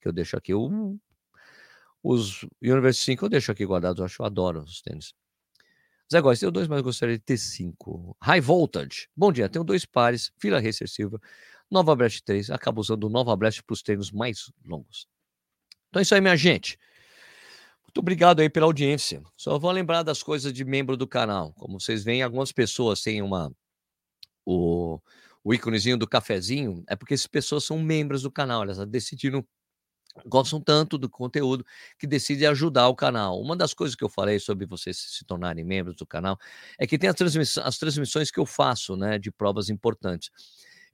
que 0.00 0.08
eu 0.08 0.12
deixo 0.12 0.36
aqui. 0.36 0.52
O, 0.52 0.98
os 2.02 2.44
Universe 2.60 3.00
5 3.00 3.24
eu 3.24 3.28
deixo 3.30 3.50
aqui 3.50 3.64
guardados, 3.64 4.00
eu 4.00 4.04
acho, 4.04 4.20
eu 4.20 4.26
adoro 4.26 4.62
os 4.62 4.82
tênis. 4.82 5.14
Zé 6.12 6.20
Góes, 6.20 6.40
tenho 6.40 6.50
dois, 6.50 6.66
mas 6.68 6.80
gostaria 6.80 7.16
de 7.18 7.24
ter 7.24 7.36
cinco. 7.36 8.16
High 8.20 8.40
Voltage. 8.40 9.08
Bom 9.16 9.30
dia, 9.30 9.48
tenho 9.48 9.64
dois 9.64 9.84
pares, 9.84 10.32
Fila 10.38 10.60
Racer 10.60 10.88
Silva, 10.88 11.20
Nova 11.70 11.94
Blast 11.94 12.22
3. 12.24 12.50
Acabo 12.50 12.80
usando 12.80 13.04
o 13.04 13.08
Nova 13.10 13.36
Blast 13.36 13.62
para 13.62 13.74
os 13.74 13.82
treinos 13.82 14.10
mais 14.10 14.50
longos. 14.64 15.06
Então 15.88 16.00
é 16.00 16.02
isso 16.02 16.14
aí, 16.14 16.20
minha 16.20 16.36
gente. 16.36 16.78
Muito 17.98 18.04
obrigado 18.04 18.38
aí 18.38 18.48
pela 18.48 18.64
audiência. 18.64 19.20
Só 19.36 19.58
vou 19.58 19.72
lembrar 19.72 20.04
das 20.04 20.22
coisas 20.22 20.52
de 20.52 20.64
membro 20.64 20.96
do 20.96 21.04
canal. 21.04 21.52
Como 21.54 21.80
vocês 21.80 22.04
veem, 22.04 22.22
algumas 22.22 22.52
pessoas 22.52 23.02
têm 23.02 23.20
uma 23.20 23.52
o, 24.46 25.00
o 25.42 25.52
íconezinho 25.52 25.98
do 25.98 26.06
cafezinho, 26.06 26.84
é 26.88 26.94
porque 26.94 27.14
essas 27.14 27.26
pessoas 27.26 27.64
são 27.64 27.76
membros 27.76 28.22
do 28.22 28.30
canal, 28.30 28.62
elas 28.62 28.78
decidiram 28.86 29.44
gostam 30.24 30.60
tanto 30.60 30.96
do 30.96 31.10
conteúdo 31.10 31.66
que 31.98 32.06
decidem 32.06 32.46
ajudar 32.46 32.86
o 32.86 32.94
canal. 32.94 33.40
Uma 33.40 33.56
das 33.56 33.74
coisas 33.74 33.96
que 33.96 34.04
eu 34.04 34.08
falei 34.08 34.38
sobre 34.38 34.64
vocês 34.64 34.96
se 34.96 35.24
tornarem 35.24 35.64
membros 35.64 35.96
do 35.96 36.06
canal 36.06 36.38
é 36.78 36.86
que 36.86 36.96
tem 36.96 37.10
as, 37.10 37.16
transmissões, 37.16 37.66
as 37.66 37.78
transmissões 37.78 38.30
que 38.30 38.38
eu 38.38 38.46
faço, 38.46 38.96
né, 38.96 39.18
de 39.18 39.32
provas 39.32 39.68
importantes. 39.70 40.30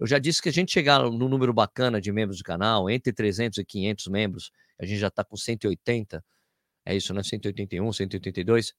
Eu 0.00 0.06
já 0.06 0.18
disse 0.18 0.40
que 0.40 0.48
a 0.48 0.52
gente 0.52 0.72
chegar 0.72 1.02
no 1.02 1.28
número 1.28 1.52
bacana 1.52 2.00
de 2.00 2.10
membros 2.10 2.38
do 2.38 2.44
canal, 2.44 2.88
entre 2.88 3.12
300 3.12 3.58
e 3.58 3.64
500 3.66 4.06
membros, 4.06 4.50
a 4.80 4.86
gente 4.86 4.98
já 4.98 5.08
está 5.08 5.22
com 5.22 5.36
180, 5.36 6.24
é 6.86 6.96
isso, 6.96 7.14
né? 7.14 7.22
181, 7.22 7.92
182. 7.92 8.74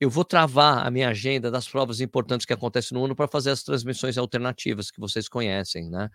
Eu 0.00 0.10
vou 0.10 0.24
travar 0.24 0.86
a 0.86 0.90
minha 0.90 1.08
agenda 1.08 1.50
das 1.50 1.66
provas 1.68 2.00
importantes 2.00 2.44
que 2.46 2.52
acontecem 2.52 2.96
no 2.96 3.04
ano 3.04 3.16
para 3.16 3.28
fazer 3.28 3.50
as 3.50 3.62
transmissões 3.62 4.18
alternativas 4.18 4.90
que 4.90 5.00
vocês 5.00 5.28
conhecem, 5.28 5.88
né? 5.88 6.10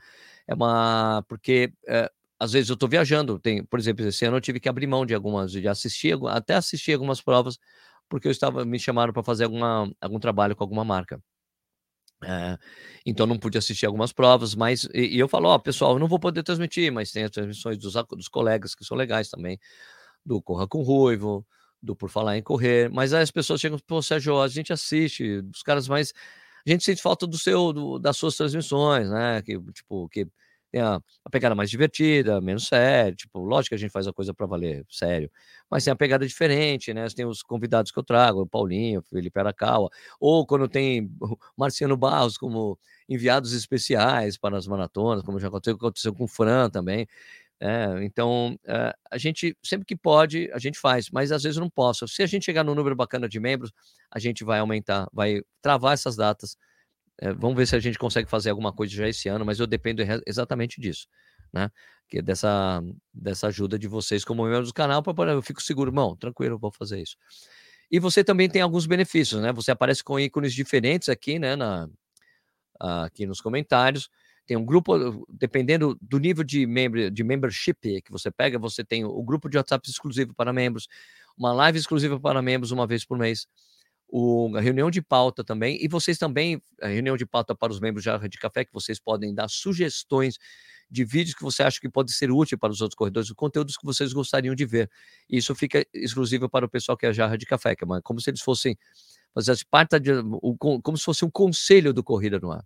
É 0.48 0.54
uma. 0.54 1.24
Porque 1.28 1.74
é, 1.88 2.12
às 2.40 2.52
vezes 2.54 2.70
eu 2.70 2.76
estou 2.76 2.90
viajando, 2.90 3.40
tem, 3.40 3.64
por 3.66 3.80
exemplo, 3.80 4.06
esse 4.06 4.26
ano 4.26 4.38
eu 4.38 4.42
tive 4.42 4.60
que 4.60 4.70
abrir 4.70 4.88
mão 4.88 5.06
de 5.06 5.14
algumas, 5.16 5.52
de 5.52 5.68
assistir, 5.68 6.18
até 6.28 6.56
assistir 6.56 6.94
algumas 6.94 7.22
provas, 7.22 7.58
porque 8.10 8.28
eu 8.28 8.32
estava 8.32 8.66
me 8.66 8.80
chamaram 8.80 9.14
para 9.14 9.24
fazer 9.24 9.46
alguma, 9.46 9.92
algum 10.02 10.20
trabalho 10.20 10.56
com 10.56 10.64
alguma 10.64 10.84
marca. 10.86 11.22
É, 12.24 12.58
então 13.06 13.26
não 13.26 13.38
pude 13.40 13.58
assistir 13.58 13.88
algumas 13.88 14.14
provas, 14.14 14.54
mas 14.54 14.88
e, 14.94 15.16
e 15.16 15.20
eu 15.20 15.28
falo, 15.28 15.50
ó, 15.50 15.58
pessoal, 15.58 15.94
eu 15.94 16.00
não 16.00 16.08
vou 16.08 16.20
poder 16.20 16.44
transmitir, 16.44 16.92
mas 16.92 17.12
tem 17.12 17.24
as 17.24 17.32
transmissões 17.32 17.78
dos, 17.80 17.94
dos 17.94 18.28
colegas 18.28 18.76
que 18.76 18.86
são 18.86 18.96
legais 18.96 19.30
também 19.30 19.60
do 20.26 20.42
Corra 20.42 20.68
com 20.68 20.82
Ruivo, 20.82 21.46
do 21.82 21.96
Por 21.96 22.10
Falar 22.10 22.38
em 22.38 22.44
Correr, 22.44 22.90
mas 22.92 23.14
aí 23.14 23.24
as 23.24 23.32
pessoas 23.32 23.60
chegam, 23.60 23.80
pô, 23.80 24.02
Sérgio, 24.02 24.40
a 24.40 24.48
gente 24.48 24.72
assiste, 24.72 25.42
dos 25.42 25.64
caras 25.64 25.88
mais. 25.88 26.14
A 26.66 26.70
gente 26.70 26.84
sente 26.84 27.02
falta 27.02 27.26
do 27.26 27.38
seu, 27.40 27.74
do, 27.74 27.98
das 27.98 28.18
suas 28.18 28.36
transmissões, 28.36 29.10
né? 29.10 29.42
Que, 29.42 29.60
tipo, 29.74 30.08
que 30.10 30.28
tem 30.72 30.82
a, 30.82 31.02
a, 31.26 31.30
pegada 31.30 31.54
mais 31.54 31.70
divertida, 31.70 32.40
menos 32.40 32.68
séria, 32.68 33.14
tipo, 33.14 33.40
lógico 33.40 33.70
que 33.70 33.76
a 33.76 33.78
gente 33.78 33.92
faz 33.92 34.08
a 34.08 34.14
coisa 34.14 34.34
para 34.34 34.46
valer, 34.46 34.86
sério, 34.90 35.30
mas 35.70 35.84
tem 35.84 35.92
a 35.92 35.96
pegada 35.96 36.26
diferente, 36.26 36.94
né? 36.94 37.06
Tem 37.10 37.26
os 37.26 37.44
convidados 37.44 37.92
que 37.92 38.00
eu 38.00 38.04
trago, 38.04 38.42
o 38.42 38.48
Paulinho, 38.48 39.02
o 39.02 39.04
Felipe 39.04 39.38
Arakawa, 39.40 39.90
ou 40.20 40.46
quando 40.46 40.68
tem 40.70 41.12
Marciano 41.58 41.98
Barros 41.98 42.38
como 42.38 42.80
enviados 43.10 43.52
especiais 43.54 44.38
para 44.38 44.58
as 44.58 44.66
maratonas, 44.66 45.24
como 45.24 45.40
já 45.40 45.50
aconteceu, 45.50 45.76
aconteceu 45.76 46.14
com 46.14 46.24
o 46.24 46.28
Fran 46.28 46.70
também. 46.70 47.06
É, 47.64 48.04
então, 48.04 48.58
é, 48.66 48.92
a 49.12 49.18
gente, 49.20 49.56
sempre 49.64 49.86
que 49.86 49.96
pode, 49.96 50.50
a 50.52 50.58
gente 50.58 50.80
faz, 50.80 51.12
mas 51.12 51.32
às 51.32 51.44
vezes 51.44 51.60
não 51.60 51.70
posso. 51.70 52.08
Se 52.08 52.24
a 52.24 52.26
gente 52.26 52.44
chegar 52.44 52.64
no 52.64 52.74
número 52.74 52.96
bacana 52.96 53.30
de 53.30 53.40
membros, 53.40 53.72
a 54.10 54.18
gente 54.18 54.44
vai 54.44 54.60
aumentar, 54.60 55.08
vai 55.14 55.44
travar 55.62 55.94
essas 55.94 56.16
datas. 56.16 56.58
É, 57.20 57.32
vamos 57.32 57.56
ver 57.56 57.68
se 57.68 57.76
a 57.76 57.80
gente 57.80 58.00
consegue 58.00 58.28
fazer 58.28 58.50
alguma 58.50 58.74
coisa 58.74 58.92
já 58.96 59.08
esse 59.08 59.30
ano, 59.30 59.46
mas 59.46 59.60
eu 59.60 59.68
dependo 59.68 60.02
exatamente 60.26 60.82
disso, 60.82 61.08
né? 61.54 61.70
Que 62.10 62.20
dessa, 62.20 62.82
dessa 63.14 63.48
ajuda 63.48 63.78
de 63.78 63.88
vocês 63.88 64.26
como 64.26 64.44
membros 64.44 64.70
do 64.70 64.74
canal, 64.74 65.04
para 65.04 65.34
eu 65.34 65.42
fico 65.44 65.62
seguro, 65.62 65.92
irmão, 65.92 66.16
tranquilo, 66.16 66.58
vou 66.58 66.72
fazer 66.72 67.00
isso. 67.00 67.16
E 67.92 68.00
você 68.00 68.24
também 68.24 68.50
tem 68.50 68.64
alguns 68.64 68.88
benefícios, 68.88 69.40
né? 69.40 69.54
Você 69.54 69.70
aparece 69.70 70.04
com 70.04 70.20
ícones 70.20 70.54
diferentes 70.54 71.10
aqui, 71.10 71.38
né? 71.38 71.56
Na, 71.56 71.88
aqui 72.80 73.28
nos 73.28 73.40
comentários 73.40 74.10
tem 74.46 74.58
um 74.58 74.66
grupo, 74.66 75.26
dependendo 75.30 75.98
do 76.02 76.18
nível 76.18 76.44
de, 76.44 76.66
membro, 76.66 77.10
de 77.10 77.24
membership 77.24 78.02
que 78.02 78.12
você 78.12 78.32
pega, 78.32 78.58
você 78.58 78.84
tem 78.84 79.06
o 79.06 79.24
grupo 79.24 79.50
de 79.50 79.58
WhatsApp 79.58 79.90
exclusivo 79.90 80.34
para 80.34 80.52
membros, 80.52 80.88
uma 81.38 81.54
live 81.54 81.78
exclusiva 81.78 82.20
para 82.20 82.42
membros 82.42 82.72
uma 82.72 82.86
vez 82.88 83.06
por 83.06 83.18
mês, 83.18 83.48
o, 84.08 84.52
a 84.56 84.60
reunião 84.60 84.92
de 84.92 85.02
pauta 85.02 85.44
também, 85.44 85.78
e 85.82 85.88
vocês 85.88 86.18
também, 86.18 86.62
a 86.82 86.88
reunião 86.88 87.16
de 87.16 87.26
pauta 87.26 87.56
para 87.56 87.72
os 87.72 87.80
membros 87.80 88.04
de 88.04 88.30
de 88.30 88.38
Café, 88.38 88.66
que 88.66 88.74
vocês 88.74 89.00
podem 89.00 89.34
dar 89.34 89.48
sugestões 89.50 90.38
de 90.90 91.06
vídeos 91.06 91.34
que 91.34 91.44
você 91.44 91.64
acha 91.64 91.80
que 91.80 91.88
pode 91.88 92.12
ser 92.12 92.30
útil 92.30 92.58
para 92.58 92.72
os 92.72 92.82
outros 92.82 92.98
corredores, 92.98 93.32
conteúdos 93.32 93.78
que 93.78 93.86
vocês 93.86 94.12
gostariam 94.12 94.54
de 94.54 94.66
ver. 94.66 94.92
E 95.30 95.38
isso 95.38 95.56
fica 95.56 95.86
exclusivo 95.94 96.50
para 96.50 96.66
o 96.66 96.70
pessoal 96.70 96.98
que 96.98 97.06
é 97.06 97.14
Jarra 97.14 97.38
de 97.38 97.46
Café, 97.46 97.74
que 97.74 97.86
é 97.86 97.88
como 98.04 98.20
se 98.20 98.30
eles 98.30 98.42
fossem 98.42 98.78
fazer 99.34 99.58
parte 99.70 99.98
de, 99.98 100.12
como 100.84 100.98
se 100.98 101.06
fosse 101.06 101.24
um 101.24 101.32
conselho 101.32 101.94
do 101.94 102.04
Corrida 102.04 102.38
no 102.38 102.52
Ar 102.52 102.66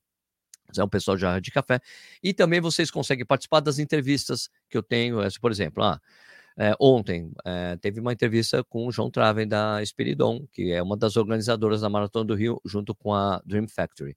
é 0.77 0.83
um 0.83 0.89
pessoal 0.89 1.17
já 1.17 1.39
de 1.39 1.51
café. 1.51 1.79
E 2.23 2.33
também 2.33 2.59
vocês 2.59 2.91
conseguem 2.91 3.25
participar 3.25 3.59
das 3.59 3.79
entrevistas 3.79 4.49
que 4.69 4.77
eu 4.77 4.83
tenho. 4.83 5.19
Por 5.39 5.51
exemplo, 5.51 5.83
ah, 5.83 5.99
é, 6.57 6.73
ontem 6.79 7.31
é, 7.43 7.75
teve 7.77 7.99
uma 7.99 8.13
entrevista 8.13 8.63
com 8.63 8.87
o 8.87 8.91
João 8.91 9.11
Traven 9.11 9.47
da 9.47 9.81
Espiridon, 9.83 10.47
que 10.53 10.71
é 10.71 10.81
uma 10.81 10.95
das 10.95 11.17
organizadoras 11.17 11.81
da 11.81 11.89
Maratona 11.89 12.25
do 12.25 12.35
Rio, 12.35 12.61
junto 12.65 12.95
com 12.95 13.13
a 13.13 13.41
Dream 13.45 13.67
Factory. 13.67 14.15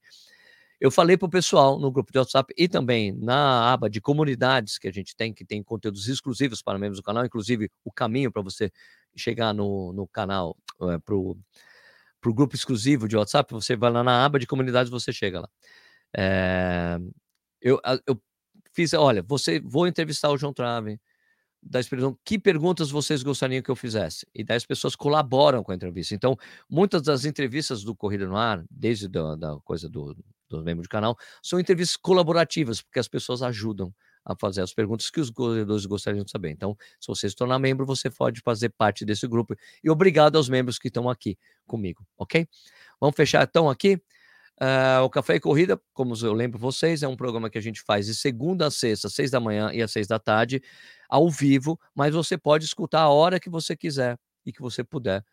Eu 0.79 0.89
falei 0.89 1.17
para 1.17 1.25
o 1.25 1.29
pessoal 1.29 1.77
no 1.77 1.91
grupo 1.91 2.09
de 2.09 2.17
WhatsApp 2.17 2.53
e 2.57 2.69
também 2.69 3.11
na 3.11 3.73
aba 3.73 3.89
de 3.89 3.99
comunidades 3.99 4.77
que 4.77 4.87
a 4.87 4.91
gente 4.91 5.13
tem, 5.13 5.33
que 5.33 5.43
tem 5.43 5.61
conteúdos 5.61 6.07
exclusivos 6.07 6.61
para 6.61 6.79
membros 6.79 6.99
do 6.99 7.03
canal, 7.03 7.25
inclusive 7.25 7.69
o 7.83 7.91
caminho 7.91 8.31
para 8.31 8.41
você 8.41 8.71
chegar 9.13 9.53
no, 9.53 9.91
no 9.91 10.07
canal, 10.07 10.55
é, 10.83 10.97
para 10.99 11.15
o 11.15 12.33
grupo 12.33 12.55
exclusivo 12.55 13.09
de 13.09 13.17
WhatsApp, 13.17 13.53
você 13.53 13.75
vai 13.75 13.91
lá 13.91 14.01
na 14.01 14.23
aba 14.23 14.39
de 14.39 14.47
comunidades, 14.47 14.89
você 14.89 15.11
chega 15.11 15.41
lá. 15.41 15.49
É, 16.15 16.97
eu, 17.61 17.79
eu 18.07 18.21
fiz, 18.73 18.93
olha, 18.93 19.21
você 19.21 19.59
vou 19.59 19.87
entrevistar 19.87 20.29
o 20.29 20.37
João 20.37 20.53
Trave 20.53 20.99
da 21.61 21.79
experiência, 21.79 22.15
que 22.23 22.39
perguntas 22.39 22.89
vocês 22.89 23.21
gostariam 23.21 23.61
que 23.61 23.69
eu 23.69 23.75
fizesse? 23.75 24.25
E 24.33 24.43
daí 24.43 24.57
as 24.57 24.65
pessoas 24.65 24.95
colaboram 24.95 25.63
com 25.63 25.71
a 25.71 25.75
entrevista. 25.75 26.15
Então, 26.15 26.37
muitas 26.69 27.01
das 27.01 27.25
entrevistas 27.25 27.83
do 27.83 27.95
Corrida 27.95 28.25
no 28.27 28.37
Ar, 28.37 28.63
desde 28.71 29.07
da, 29.07 29.35
da 29.35 29.57
coisa 29.63 29.89
do, 29.89 30.15
do 30.49 30.63
membro 30.63 30.83
do 30.83 30.89
canal, 30.89 31.17
são 31.43 31.59
entrevistas 31.59 31.97
colaborativas, 31.97 32.81
porque 32.81 32.99
as 32.99 33.07
pessoas 33.07 33.41
ajudam 33.41 33.93
a 34.25 34.35
fazer 34.35 34.61
as 34.61 34.73
perguntas 34.73 35.09
que 35.09 35.19
os 35.19 35.29
corredores 35.29 35.85
gostariam 35.85 36.23
de 36.23 36.31
saber. 36.31 36.51
Então, 36.51 36.75
se 36.99 37.07
você 37.07 37.29
se 37.29 37.35
tornar 37.35 37.59
membro, 37.59 37.85
você 37.85 38.09
pode 38.09 38.41
fazer 38.41 38.69
parte 38.69 39.03
desse 39.03 39.27
grupo. 39.27 39.55
E 39.83 39.89
obrigado 39.89 40.37
aos 40.37 40.47
membros 40.49 40.77
que 40.77 40.87
estão 40.87 41.09
aqui 41.09 41.37
comigo, 41.65 42.05
ok? 42.17 42.47
Vamos 42.99 43.15
fechar 43.15 43.47
então 43.47 43.69
aqui. 43.69 44.01
Uh, 44.61 45.03
o 45.05 45.09
Café 45.09 45.35
e 45.35 45.39
Corrida, 45.39 45.81
como 45.93 46.13
eu 46.21 46.33
lembro 46.33 46.59
vocês, 46.59 47.01
é 47.01 47.07
um 47.07 47.15
programa 47.15 47.49
que 47.49 47.57
a 47.57 47.61
gente 47.61 47.81
faz 47.81 48.07
de 48.07 48.13
segunda 48.13 48.67
a 48.67 48.71
sexta, 48.71 49.07
seis 49.07 49.31
da 49.31 49.39
manhã 49.39 49.71
e 49.71 49.81
às 49.81 49.89
seis 49.89 50.05
da 50.05 50.19
tarde, 50.19 50.61
ao 51.07 51.29
vivo, 51.29 51.79
mas 51.95 52.13
você 52.13 52.37
pode 52.37 52.65
escutar 52.65 53.01
a 53.01 53.09
hora 53.09 53.39
que 53.39 53.49
você 53.49 53.73
quiser 53.73 54.19
e 54.45 54.51
que 54.51 54.61
você 54.61 54.83
puder 54.83 55.23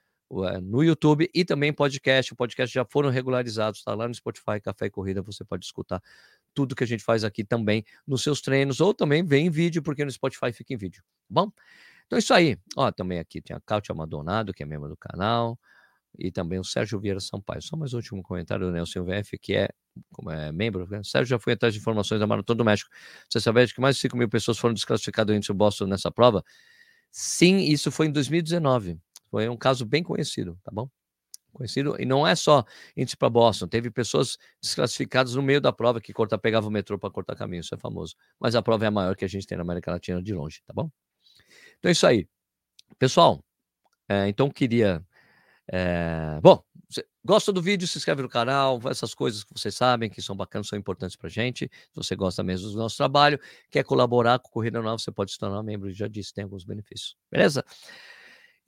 no 0.62 0.83
YouTube 0.83 1.29
e 1.35 1.45
também 1.45 1.73
podcast. 1.73 2.33
O 2.33 2.37
podcast 2.37 2.73
já 2.73 2.85
foram 2.85 3.11
regularizados, 3.11 3.81
está 3.81 3.95
lá 3.95 4.07
no 4.07 4.15
Spotify, 4.15 4.61
Café 4.62 4.87
e 4.87 4.91
Corrida, 4.91 5.23
você 5.23 5.45
pode 5.45 5.65
escutar 5.65 6.01
tudo 6.55 6.77
que 6.77 6.85
a 6.85 6.87
gente 6.87 7.03
faz 7.03 7.25
aqui 7.25 7.45
também 7.45 7.85
nos 8.07 8.23
seus 8.23 8.41
treinos, 8.41 8.81
ou 8.81 8.95
também 8.95 9.25
vem 9.25 9.47
em 9.47 9.51
vídeo, 9.51 9.83
porque 9.83 10.05
no 10.05 10.11
Spotify 10.11 10.53
fica 10.53 10.73
em 10.73 10.77
vídeo, 10.77 11.03
tá 11.03 11.29
bom? 11.29 11.51
Então 12.07 12.17
é 12.17 12.21
isso 12.21 12.33
aí. 12.33 12.57
Ó, 12.77 12.91
também 12.93 13.19
aqui 13.19 13.43
tem 13.43 13.57
a 13.57 13.61
Cátia 13.61 13.93
Madonado, 13.93 14.55
que 14.55 14.62
é 14.62 14.67
membro 14.67 14.89
do 14.89 14.97
canal 14.97 15.59
e 16.18 16.31
também 16.31 16.59
o 16.59 16.64
Sérgio 16.64 16.98
Vieira 17.00 17.20
Sampaio. 17.20 17.62
Só 17.62 17.76
mais 17.76 17.92
um 17.92 17.96
último 17.96 18.22
comentário 18.22 18.66
do 18.66 18.72
Nelson 18.72 19.05
VF, 19.05 19.38
que 19.38 19.55
é, 19.55 19.68
é 20.31 20.52
membro. 20.52 20.88
Né? 20.88 21.02
Sérgio 21.05 21.31
já 21.31 21.38
foi 21.38 21.52
atrás 21.55 21.74
de 21.74 21.81
informações 21.81 22.18
da 22.18 22.26
Maratona 22.26 22.59
do 22.59 22.64
México. 22.64 22.90
Você 23.29 23.40
sabia 23.40 23.66
que 23.66 23.81
mais 23.81 23.96
de 23.96 24.02
5 24.02 24.16
mil 24.16 24.29
pessoas 24.29 24.59
foram 24.59 24.74
desclassificadas 24.74 25.37
entre 25.37 25.50
o 25.52 25.55
Boston 25.55 25.87
nessa 25.87 26.11
prova? 26.11 26.44
Sim, 27.11 27.59
isso 27.59 27.90
foi 27.90 28.07
em 28.07 28.12
2019. 28.12 28.98
Foi 29.31 29.48
um 29.48 29.57
caso 29.57 29.85
bem 29.85 30.02
conhecido, 30.02 30.59
tá 30.62 30.70
bom? 30.72 30.88
Conhecido, 31.52 31.96
e 31.98 32.05
não 32.05 32.26
é 32.26 32.35
só 32.35 32.64
índice 32.94 33.16
para 33.16 33.31
Boston, 33.31 33.66
teve 33.66 33.90
pessoas 33.90 34.37
desclassificadas 34.61 35.35
no 35.35 35.42
meio 35.42 35.59
da 35.59 35.72
prova 35.72 36.02
que 36.02 36.12
corta, 36.12 36.37
pegava 36.37 36.68
o 36.68 36.70
metrô 36.70 36.98
para 36.98 37.11
cortar 37.11 37.35
caminho, 37.35 37.61
isso 37.61 37.74
é 37.74 37.79
famoso. 37.79 38.14
Mas 38.38 38.55
a 38.55 38.61
prova 38.61 38.85
é 38.85 38.88
a 38.88 38.90
maior 38.90 39.16
que 39.16 39.24
a 39.24 39.29
gente 39.29 39.46
tem 39.46 39.57
na 39.57 39.62
América 39.62 39.90
Latina 39.90 40.22
de 40.22 40.35
longe, 40.35 40.61
tá 40.66 40.74
bom? 40.74 40.90
Então 41.79 41.88
é 41.88 41.92
isso 41.92 42.07
aí. 42.07 42.29
Pessoal, 42.98 43.42
é, 44.09 44.29
então 44.29 44.50
queria 44.50 45.02
é, 45.72 46.38
bom, 46.42 46.62
gosta 47.24 47.52
do 47.52 47.61
vídeo, 47.61 47.88
se 47.88 47.98
inscreve 47.98 48.22
no 48.22 48.29
canal, 48.29 48.81
essas 48.88 49.14
coisas 49.14 49.42
que 49.42 49.52
vocês 49.52 49.74
sabem 49.74 50.09
que 50.09 50.22
são 50.22 50.37
bacanas, 50.37 50.68
são 50.68 50.79
importantes 50.79 51.16
pra 51.16 51.29
gente. 51.29 51.70
Se 51.90 51.96
você 51.96 52.14
gosta 52.14 52.42
mesmo 52.42 52.70
do 52.70 52.76
nosso 52.76 52.96
trabalho, 52.96 53.40
quer 53.70 53.85
colaborar 53.85 54.38
com 54.38 54.48
Corrida 54.50 54.81
Nova, 54.81 54.98
você 54.98 55.11
pode 55.11 55.33
se 55.33 55.38
tornar 55.38 55.62
membro, 55.62 55.92
já 55.92 56.07
disse, 56.07 56.33
tem 56.33 56.44
alguns 56.44 56.64
benefícios. 56.64 57.16
Beleza? 57.31 57.64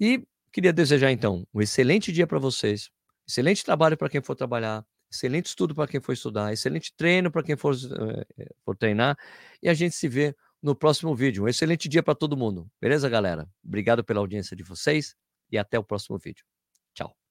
E 0.00 0.26
queria 0.52 0.72
desejar 0.72 1.12
então 1.12 1.46
um 1.54 1.60
excelente 1.60 2.10
dia 2.10 2.26
para 2.26 2.38
vocês, 2.38 2.90
excelente 3.26 3.64
trabalho 3.64 3.96
para 3.96 4.08
quem 4.08 4.20
for 4.20 4.34
trabalhar, 4.34 4.84
excelente 5.10 5.46
estudo 5.46 5.74
para 5.74 5.86
quem 5.86 6.00
for 6.00 6.12
estudar, 6.12 6.52
excelente 6.52 6.92
treino 6.96 7.30
para 7.30 7.42
quem 7.42 7.56
for, 7.56 7.74
uh, 7.74 8.54
for 8.64 8.76
treinar, 8.76 9.16
e 9.62 9.68
a 9.68 9.74
gente 9.74 9.94
se 9.94 10.08
vê 10.08 10.34
no 10.60 10.74
próximo 10.74 11.14
vídeo. 11.14 11.44
Um 11.44 11.48
excelente 11.48 11.88
dia 11.88 12.02
para 12.02 12.14
todo 12.14 12.36
mundo. 12.36 12.68
Beleza, 12.80 13.08
galera? 13.08 13.48
Obrigado 13.64 14.02
pela 14.02 14.20
audiência 14.20 14.56
de 14.56 14.64
vocês 14.64 15.14
e 15.50 15.56
até 15.56 15.78
o 15.78 15.84
próximo 15.84 16.18
vídeo. 16.18 16.44
Ciao. 16.98 17.27